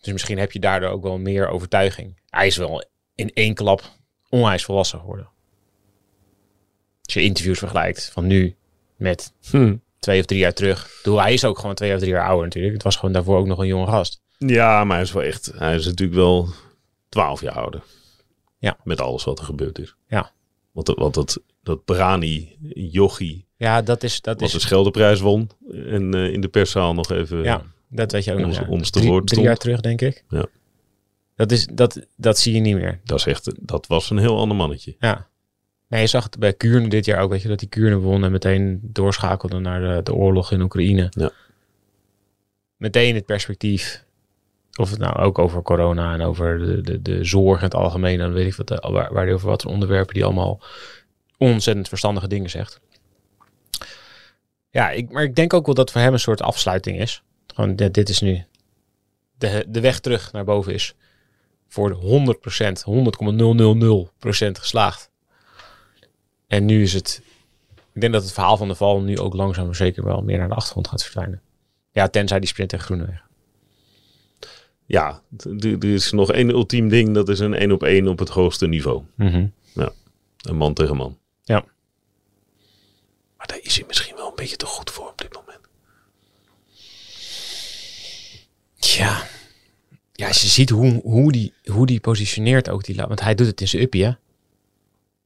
Dus 0.00 0.12
misschien 0.12 0.38
heb 0.38 0.52
je 0.52 0.58
daardoor 0.58 0.90
ook 0.90 1.02
wel 1.02 1.18
meer 1.18 1.48
overtuiging. 1.48 2.20
Hij 2.30 2.46
is 2.46 2.56
wel 2.56 2.84
in 3.14 3.30
één 3.34 3.54
klap 3.54 3.82
onwijs 4.28 4.64
volwassen 4.64 4.98
geworden. 4.98 5.28
Als 7.04 7.14
je 7.14 7.22
interviews 7.22 7.58
vergelijkt 7.58 8.10
van 8.12 8.26
nu 8.26 8.56
met 8.96 9.32
Hm. 9.50 9.76
Twee 9.98 10.20
of 10.20 10.26
drie 10.26 10.38
jaar 10.38 10.52
terug. 10.54 10.90
Bedoel, 11.02 11.20
hij 11.20 11.32
is 11.32 11.44
ook 11.44 11.58
gewoon 11.58 11.74
twee 11.74 11.92
of 11.94 11.98
drie 12.00 12.10
jaar 12.12 12.26
ouder 12.26 12.44
natuurlijk. 12.44 12.74
Het 12.74 12.82
was 12.82 12.96
gewoon 12.96 13.12
daarvoor 13.12 13.38
ook 13.38 13.46
nog 13.46 13.58
een 13.58 13.66
jonge 13.66 13.86
gast. 13.86 14.20
Ja, 14.38 14.84
maar 14.84 14.96
hij 14.96 15.04
is 15.04 15.12
wel 15.12 15.22
echt. 15.22 15.52
Hij 15.54 15.74
is 15.74 15.84
natuurlijk 15.86 16.18
wel 16.18 16.48
12 17.08 17.40
jaar 17.40 17.54
ouder. 17.54 17.82
Ja. 18.58 18.76
Met 18.84 19.00
alles 19.00 19.24
wat 19.24 19.38
er 19.38 19.44
gebeurd 19.44 19.78
is. 19.78 19.94
Ja. 20.08 20.32
Want, 20.72 20.86
dat- 20.86 20.96
want 20.98 21.14
dat, 21.14 21.40
dat 21.62 21.84
Brani, 21.84 22.56
jochie, 22.74 23.46
Ja, 23.56 23.82
dat 23.82 24.02
is... 24.02 24.20
Dat 24.20 24.40
is 24.42 24.52
de 24.52 24.58
Scheldeprijs 24.58 25.20
won. 25.20 25.50
En 25.70 26.14
eh, 26.14 26.32
in 26.32 26.40
de 26.40 26.48
perszaal 26.48 26.94
nog 26.94 27.10
even. 27.10 27.42
ja, 27.42 27.62
dat 27.88 28.12
weet 28.12 28.24
je 28.24 28.32
ook 28.32 28.38
nog. 28.38 28.46
ons- 28.48 28.58
ja. 28.58 28.66
ons 28.68 28.90
te 28.90 28.98
drie, 28.98 29.10
woord 29.10 29.26
drie 29.26 29.42
jaar 29.42 29.56
terug, 29.56 29.80
denk 29.80 30.00
ik. 30.00 30.24
Ja. 30.28 30.46
Dat, 31.36 31.52
is, 31.52 31.66
dat, 31.72 32.06
dat 32.16 32.38
zie 32.38 32.54
je 32.54 32.60
niet 32.60 32.74
meer. 32.74 33.00
Dat, 33.04 33.18
is 33.18 33.26
echt, 33.26 33.52
dat 33.68 33.86
was 33.86 34.10
een 34.10 34.18
heel 34.18 34.38
ander 34.38 34.56
mannetje. 34.56 34.96
Ja. 34.98 35.28
Nee, 35.88 36.00
je 36.00 36.06
zag 36.06 36.24
het 36.24 36.38
bij 36.38 36.52
Kuurne 36.52 36.88
dit 36.88 37.04
jaar 37.04 37.20
ook, 37.22 37.30
weet 37.30 37.42
je, 37.42 37.48
dat 37.48 37.58
die 37.58 37.68
Kuurne 37.68 37.96
won 37.96 38.24
en 38.24 38.32
meteen 38.32 38.80
doorschakelde 38.82 39.58
naar 39.58 39.80
de, 39.80 40.02
de 40.02 40.14
oorlog 40.14 40.52
in 40.52 40.60
Oekraïne. 40.60 41.06
Ja. 41.10 41.30
Meteen 42.76 43.14
het 43.14 43.26
perspectief, 43.26 44.04
of 44.76 44.90
het 44.90 44.98
nou 44.98 45.16
ook 45.16 45.38
over 45.38 45.62
corona 45.62 46.12
en 46.12 46.22
over 46.22 46.58
de, 46.58 46.80
de, 46.80 47.02
de 47.02 47.24
zorg 47.24 47.58
in 47.58 47.64
het 47.64 47.74
algemeen, 47.74 48.20
en 48.20 48.32
weet 48.32 48.46
ik 48.46 48.54
wat, 48.54 48.70
eh, 48.70 48.90
waar, 48.90 49.28
over 49.28 49.48
wat 49.48 49.62
voor 49.62 49.70
onderwerpen 49.70 50.14
die 50.14 50.24
allemaal 50.24 50.60
ontzettend 51.36 51.88
verstandige 51.88 52.28
dingen 52.28 52.50
zegt. 52.50 52.80
Ja, 54.70 54.90
ik, 54.90 55.10
maar 55.10 55.22
ik 55.22 55.34
denk 55.34 55.52
ook 55.54 55.66
wel 55.66 55.74
dat 55.74 55.90
voor 55.90 56.00
hem 56.00 56.12
een 56.12 56.20
soort 56.20 56.42
afsluiting 56.42 57.00
is. 57.00 57.22
Gewoon, 57.46 57.76
dit, 57.76 57.94
dit 57.94 58.08
is 58.08 58.20
nu, 58.20 58.44
de, 59.38 59.64
de 59.68 59.80
weg 59.80 60.00
terug 60.00 60.32
naar 60.32 60.44
boven 60.44 60.74
is 60.74 60.94
voor 61.68 61.88
de 61.88 62.36
100%, 64.36 64.44
100,000% 64.44 64.50
geslaagd. 64.50 65.10
En 66.48 66.64
nu 66.64 66.82
is 66.82 66.92
het. 66.92 67.22
Ik 67.92 68.00
denk 68.00 68.12
dat 68.12 68.22
het 68.22 68.32
verhaal 68.32 68.56
van 68.56 68.68
de 68.68 68.74
val 68.74 69.00
nu 69.00 69.18
ook 69.18 69.34
langzaam 69.34 69.66
maar 69.66 69.74
zeker 69.74 70.04
wel 70.04 70.22
meer 70.22 70.38
naar 70.38 70.48
de 70.48 70.54
achtergrond 70.54 70.88
gaat 70.88 71.02
verdwijnen. 71.02 71.42
Ja, 71.90 72.08
tenzij 72.08 72.38
die 72.38 72.48
sprint 72.48 72.72
in 72.72 72.80
Groenewegen. 72.80 73.22
Ja, 74.86 75.22
er 75.60 75.84
is 75.84 76.12
nog 76.12 76.32
één 76.32 76.48
ultiem 76.48 76.88
ding. 76.88 77.14
Dat 77.14 77.28
is 77.28 77.38
een 77.38 77.54
één 77.54 77.72
op 77.72 77.82
één 77.82 78.08
op 78.08 78.18
het 78.18 78.28
hoogste 78.28 78.66
niveau. 78.66 79.02
Een 79.16 80.56
man 80.56 80.74
tegen 80.74 80.96
man. 80.96 81.18
Ja. 81.42 81.64
Maar 83.36 83.46
daar 83.46 83.58
is 83.62 83.76
hij 83.76 83.84
misschien 83.86 84.16
wel 84.16 84.28
een 84.28 84.34
beetje 84.34 84.56
te 84.56 84.66
goed 84.66 84.90
voor 84.90 85.08
op 85.08 85.18
dit 85.18 85.34
moment. 85.34 85.60
Ja. 88.74 89.26
Ja, 90.12 90.26
als 90.26 90.42
je 90.42 90.48
ziet 90.48 90.70
hoe, 90.70 91.00
hoe, 91.02 91.32
die, 91.32 91.52
hoe 91.64 91.86
die 91.86 92.00
positioneert 92.00 92.68
ook 92.68 92.84
die 92.84 92.96
Want 92.96 93.20
hij 93.20 93.34
doet 93.34 93.46
het 93.46 93.60
in 93.60 93.68
zijn 93.68 93.82
uppie, 93.82 94.04
hè? 94.04 94.12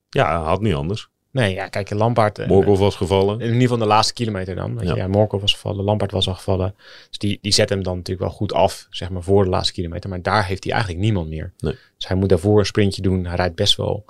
Ja, 0.09 0.39
hij 0.39 0.49
had 0.49 0.61
niet 0.61 0.75
anders. 0.75 1.09
Nee, 1.33 1.55
ja, 1.55 1.69
kijk, 1.69 1.91
Lampaard... 1.91 2.39
eh, 2.39 2.49
Morkov 2.49 2.79
was 2.79 2.97
gevallen. 2.97 3.41
In 3.41 3.47
ieder 3.47 3.61
geval 3.61 3.77
de 3.79 3.85
laatste 3.87 4.13
kilometer 4.13 4.55
dan. 4.55 4.75
Weet 4.79 4.89
Ja. 4.89 4.95
je, 4.95 5.01
ja, 5.01 5.09
Morkov 5.09 5.41
was 5.41 5.53
gevallen, 5.53 5.85
Lampaard 5.85 6.11
was 6.11 6.29
al 6.29 6.35
gevallen. 6.35 6.75
Dus 7.09 7.19
die, 7.19 7.39
die 7.43 7.53
zet 7.53 7.69
hem 7.69 7.83
dan 7.83 7.97
natuurlijk 7.97 8.27
wel 8.29 8.37
goed 8.37 8.53
af, 8.53 8.87
zeg 8.91 9.11
maar, 9.11 9.23
voor 9.23 9.45
de 9.45 9.51
laatste 9.51 9.73
kilometer. 9.73 10.11
Maar 10.11 10.23
daar 10.23 10.47
heeft 10.47 10.65
hij 10.65 10.73
eigenlijk 10.73 11.03
niemand 11.03 11.29
meer. 11.29 11.53
Nee. 11.59 11.75
Dus 11.97 12.09
hij 12.09 12.17
moet 12.17 12.29
daarvoor 12.29 12.59
een 12.59 12.67
sprintje 12.67 13.03
doen. 13.03 13.25
Hij 13.27 13.37
rijdt 13.37 13.55
best 13.55 13.77
wel 13.77 14.05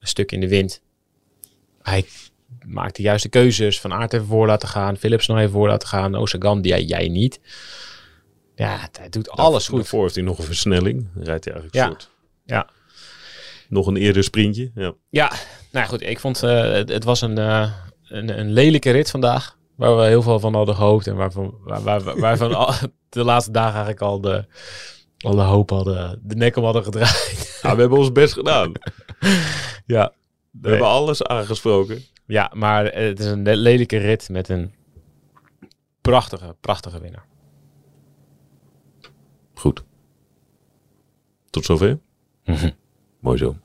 een 0.00 0.06
stuk 0.08 0.32
in 0.32 0.40
de 0.40 0.48
wind. 0.48 0.82
Hij 1.82 2.04
maakt 2.66 2.96
de 2.96 3.02
juiste 3.02 3.28
keuzes. 3.28 3.80
Van 3.80 3.92
Aert 3.92 4.12
even 4.12 4.26
voor 4.26 4.46
laten 4.46 4.68
gaan. 4.68 4.96
Philips 4.96 5.26
nog 5.26 5.38
even 5.38 5.50
voor 5.50 5.68
laten 5.68 5.88
gaan. 5.88 6.14
Osagan, 6.14 6.60
die 6.62 6.84
jij, 6.86 7.08
niet. 7.08 7.40
Ja, 8.54 8.88
hij 8.98 9.08
doet 9.08 9.30
alles 9.30 9.68
goed. 9.68 9.76
Daarvoor 9.78 10.02
heeft 10.02 10.14
hij 10.14 10.24
nog 10.24 10.38
een 10.38 10.44
versnelling. 10.44 11.08
Rijdt 11.14 11.44
hij 11.44 11.54
eigenlijk 11.54 11.74
Ja. 11.74 11.86
soort. 11.86 12.10
Ja. 12.46 12.68
Nog 13.68 13.86
een 13.86 13.96
eerder 13.96 14.24
sprintje. 14.24 14.70
Ja. 14.74 14.94
Ja, 15.10 15.32
nou 15.74 15.86
goed. 15.86 16.02
Ik 16.02 16.20
vond 16.20 16.42
eh, 16.42 16.60
het, 16.72 16.88
het 16.88 17.04
was 17.04 17.20
een, 17.20 17.38
eh, 17.38 17.72
een, 18.08 18.38
een 18.38 18.52
lelijke 18.52 18.90
rit 18.90 19.10
vandaag. 19.10 19.56
Waar 19.76 19.96
we 19.96 20.02
heel 20.04 20.22
veel 20.22 20.40
van 20.40 20.54
hadden 20.54 20.74
gehoopt. 20.74 21.06
En 21.06 21.16
waarvan, 21.16 21.54
waar, 21.64 21.82
waar, 21.82 22.18
waarvan 22.18 22.54
al, 22.66 22.72
de 23.08 23.24
laatste 23.24 23.50
dagen 23.50 23.72
eigenlijk 23.72 24.00
al 24.00 24.20
de, 24.20 24.44
al 25.18 25.34
de 25.34 25.42
hoop 25.42 25.70
hadden. 25.70 26.20
De 26.22 26.34
nek 26.36 26.56
om 26.56 26.64
hadden 26.64 26.84
gedraaid. 26.84 27.58
Ja, 27.62 27.74
we 27.74 27.80
hebben 27.80 27.98
ons 27.98 28.12
best 28.12 28.32
gedaan. 28.32 28.72
Ja. 29.86 30.12
We 30.50 30.68
hebben 30.68 30.86
alles 30.88 31.22
aangesproken. 31.22 32.02
Ja, 32.26 32.50
maar 32.54 32.84
het 32.84 33.20
is 33.20 33.26
een 33.26 33.42
le- 33.42 33.54
lelijke 33.54 33.96
rit 33.96 34.28
met 34.28 34.48
een 34.48 34.74
prachtige, 36.00 36.56
prachtige 36.60 37.00
winnaar. 37.00 37.24
Goed. 39.54 39.84
Tot 41.50 41.64
zover. 41.64 41.98
Mooi 43.20 43.38
zo. 43.44 43.56